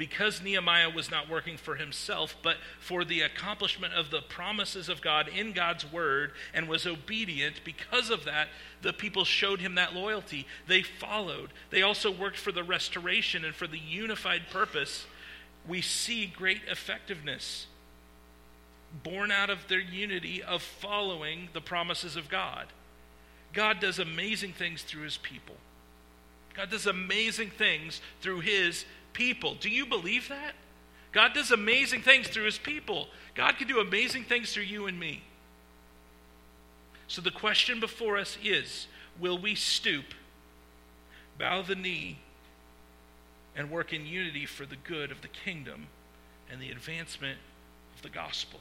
because 0.00 0.40
Nehemiah 0.40 0.88
was 0.88 1.10
not 1.10 1.28
working 1.28 1.58
for 1.58 1.74
himself, 1.74 2.34
but 2.42 2.56
for 2.80 3.04
the 3.04 3.20
accomplishment 3.20 3.92
of 3.92 4.10
the 4.10 4.22
promises 4.22 4.88
of 4.88 5.02
God 5.02 5.28
in 5.28 5.52
God's 5.52 5.84
word 5.92 6.32
and 6.54 6.66
was 6.66 6.86
obedient, 6.86 7.60
because 7.64 8.08
of 8.08 8.24
that, 8.24 8.48
the 8.80 8.94
people 8.94 9.26
showed 9.26 9.60
him 9.60 9.74
that 9.74 9.92
loyalty. 9.92 10.46
They 10.66 10.80
followed. 10.80 11.50
They 11.68 11.82
also 11.82 12.10
worked 12.10 12.38
for 12.38 12.50
the 12.50 12.62
restoration 12.62 13.44
and 13.44 13.54
for 13.54 13.66
the 13.66 13.78
unified 13.78 14.44
purpose. 14.50 15.04
We 15.68 15.82
see 15.82 16.24
great 16.24 16.62
effectiveness 16.66 17.66
born 19.04 19.30
out 19.30 19.50
of 19.50 19.68
their 19.68 19.80
unity 19.80 20.42
of 20.42 20.62
following 20.62 21.50
the 21.52 21.60
promises 21.60 22.16
of 22.16 22.30
God. 22.30 22.68
God 23.52 23.80
does 23.80 23.98
amazing 23.98 24.54
things 24.54 24.80
through 24.82 25.02
his 25.02 25.18
people. 25.18 25.56
God 26.54 26.70
does 26.70 26.86
amazing 26.86 27.50
things 27.50 28.00
through 28.22 28.40
his 28.40 28.86
people. 29.12 29.54
Do 29.54 29.68
you 29.68 29.86
believe 29.86 30.28
that? 30.28 30.54
God 31.12 31.34
does 31.34 31.50
amazing 31.50 32.02
things 32.02 32.28
through 32.28 32.44
his 32.44 32.58
people. 32.58 33.08
God 33.34 33.56
can 33.58 33.66
do 33.66 33.80
amazing 33.80 34.24
things 34.24 34.52
through 34.52 34.64
you 34.64 34.86
and 34.86 34.98
me. 34.98 35.22
So 37.08 37.20
the 37.20 37.30
question 37.30 37.80
before 37.80 38.16
us 38.16 38.38
is 38.42 38.86
will 39.18 39.38
we 39.38 39.54
stoop, 39.54 40.14
bow 41.38 41.62
the 41.62 41.74
knee, 41.74 42.18
and 43.56 43.70
work 43.70 43.92
in 43.92 44.06
unity 44.06 44.46
for 44.46 44.64
the 44.64 44.76
good 44.76 45.10
of 45.10 45.20
the 45.22 45.28
kingdom 45.28 45.88
and 46.50 46.60
the 46.60 46.70
advancement 46.70 47.38
of 47.96 48.02
the 48.02 48.08
gospel. 48.08 48.60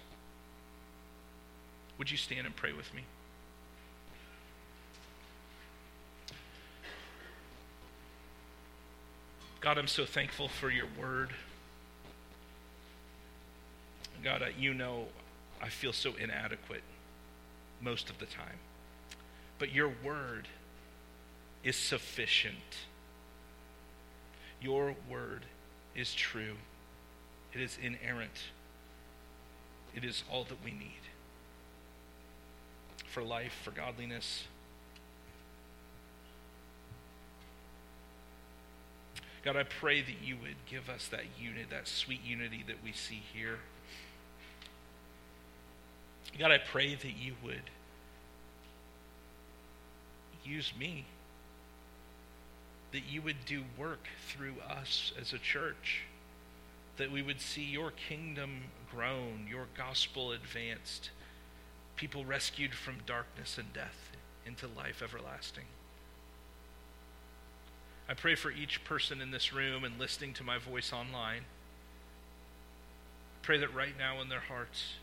Would 1.97 2.10
you 2.10 2.18
stand 2.18 2.47
and 2.47 2.56
pray 2.56 2.74
with 2.74 2.93
me? 2.93 3.04
God, 9.62 9.78
I'm 9.78 9.88
so 9.88 10.05
thankful 10.05 10.47
for 10.47 10.70
your 10.70 10.88
word. 10.99 11.32
God, 14.24 14.43
you 14.57 14.74
know 14.74 15.07
I 15.62 15.70
feel 15.70 15.91
so 15.91 16.14
inadequate 16.16 16.84
most 17.82 18.10
of 18.10 18.20
the 18.20 18.26
time. 18.26 18.60
But 19.57 19.74
your 19.74 19.91
word 20.03 20.47
is 21.64 21.76
sufficient. 21.76 22.55
Your 24.62 24.95
word 25.10 25.45
is 25.95 26.14
true. 26.14 26.55
It 27.53 27.62
is 27.62 27.78
inerrant. 27.82 28.39
It 29.93 30.05
is 30.05 30.24
all 30.32 30.45
that 30.45 30.64
we 30.64 30.72
need 30.72 31.01
for 33.07 33.24
life, 33.24 33.53
for 33.64 33.72
godliness. 33.72 34.45
God, 39.43 39.55
I 39.55 39.63
pray 39.63 40.01
that 40.01 40.21
you 40.23 40.35
would 40.41 40.55
give 40.69 40.89
us 40.89 41.07
that 41.07 41.23
unity, 41.39 41.65
that 41.69 41.87
sweet 41.87 42.23
unity 42.23 42.63
that 42.67 42.83
we 42.83 42.91
see 42.91 43.21
here. 43.33 43.59
God, 46.37 46.51
I 46.51 46.57
pray 46.57 46.95
that 46.95 47.17
you 47.17 47.33
would 47.43 47.69
use 50.43 50.73
me, 50.77 51.05
that 52.91 53.03
you 53.09 53.21
would 53.21 53.45
do 53.45 53.63
work 53.77 54.07
through 54.27 54.55
us 54.69 55.13
as 55.19 55.31
a 55.31 55.37
church, 55.37 56.03
that 56.97 57.11
we 57.11 57.21
would 57.21 57.39
see 57.39 57.63
your 57.63 57.91
kingdom 57.91 58.63
grown, 58.93 59.47
your 59.49 59.67
gospel 59.77 60.31
advanced, 60.31 61.11
people 61.95 62.25
rescued 62.25 62.73
from 62.73 62.95
darkness 63.05 63.57
and 63.57 63.71
death 63.73 64.11
into 64.45 64.67
life 64.67 65.01
everlasting. 65.01 65.65
I 68.10 68.16
pray 68.16 68.34
for 68.34 68.49
each 68.49 68.84
person 68.86 69.22
in 69.22 69.30
this 69.30 69.53
room 69.53 69.84
and 69.84 69.99
listening 69.99 70.34
to 70.34 70.43
my 70.43 70.57
voice 70.57 70.91
online. 70.91 71.43
Pray 73.43 73.60
that 73.60 73.72
right 73.76 73.95
now 73.95 74.20
in 74.20 74.30
their 74.30 74.39
hearts, 74.39 74.93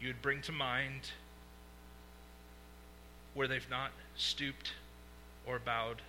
you 0.00 0.08
would 0.08 0.20
bring 0.20 0.42
to 0.42 0.52
mind 0.52 1.10
where 3.34 3.46
they've 3.46 3.70
not 3.70 3.92
stooped 4.16 4.72
or 5.46 5.60
bowed, 5.60 6.02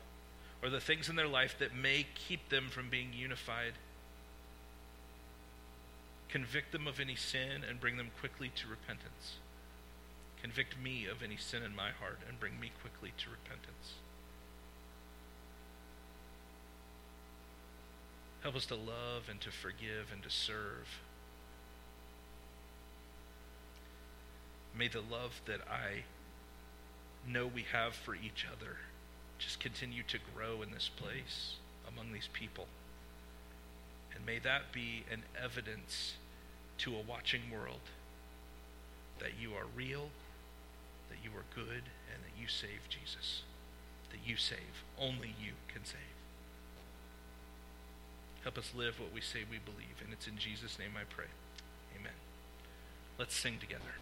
or 0.63 0.71
the 0.71 0.79
things 0.79 1.09
in 1.09 1.15
their 1.15 1.27
life 1.27 1.55
that 1.59 1.75
may 1.75 2.07
keep 2.15 2.49
them 2.49 2.67
from 2.67 2.89
being 2.89 3.13
unified. 3.13 3.73
Convict 6.27 6.71
them 6.71 6.87
of 6.87 6.99
any 6.99 7.15
sin 7.15 7.63
and 7.69 7.79
bring 7.79 7.97
them 7.97 8.09
quickly 8.19 8.51
to 8.55 8.67
repentance. 8.67 9.35
Convict 10.41 10.75
me 10.81 11.05
of 11.05 11.21
any 11.21 11.37
sin 11.37 11.61
in 11.61 11.75
my 11.75 11.91
heart 11.91 12.19
and 12.27 12.39
bring 12.39 12.59
me 12.59 12.71
quickly 12.81 13.11
to 13.19 13.29
repentance. 13.29 13.93
Help 18.41 18.55
us 18.55 18.65
to 18.67 18.75
love 18.75 19.29
and 19.29 19.41
to 19.41 19.51
forgive 19.51 20.11
and 20.11 20.23
to 20.23 20.29
serve. 20.29 20.99
May 24.77 24.87
the 24.87 25.01
love 25.01 25.41
that 25.47 25.61
I 25.69 26.03
know 27.27 27.47
we 27.47 27.65
have 27.71 27.93
for 27.93 28.15
each 28.15 28.45
other 28.51 28.77
just 29.39 29.59
continue 29.59 30.03
to 30.07 30.17
grow 30.35 30.61
in 30.61 30.71
this 30.71 30.89
place 30.89 31.55
among 31.87 32.13
these 32.13 32.29
people. 32.31 32.67
And 34.15 34.25
may 34.25 34.39
that 34.39 34.71
be 34.71 35.03
an 35.11 35.23
evidence 35.41 36.13
to 36.79 36.95
a 36.95 37.01
watching 37.01 37.41
world 37.51 37.81
that 39.19 39.31
you 39.39 39.53
are 39.53 39.65
real, 39.75 40.09
that 41.09 41.17
you 41.23 41.31
are 41.31 41.45
good, 41.55 41.83
and 42.13 42.23
that 42.23 42.39
you 42.39 42.47
save 42.47 42.87
Jesus. 42.89 43.43
That 44.11 44.19
you 44.25 44.37
save. 44.37 44.83
Only 44.99 45.35
you 45.39 45.53
can 45.73 45.85
save. 45.85 46.16
Help 48.47 48.59
us 48.59 48.71
live 48.73 48.97
what 48.97 49.13
we 49.13 49.19
say 49.19 49.39
we 49.51 49.57
believe. 49.57 49.99
And 50.01 50.13
it's 50.13 50.25
in 50.25 50.37
Jesus' 50.37 50.79
name 50.79 50.91
I 50.95 51.03
pray. 51.03 51.27
Amen. 51.99 52.13
Let's 53.19 53.35
sing 53.35 53.59
together. 53.59 53.99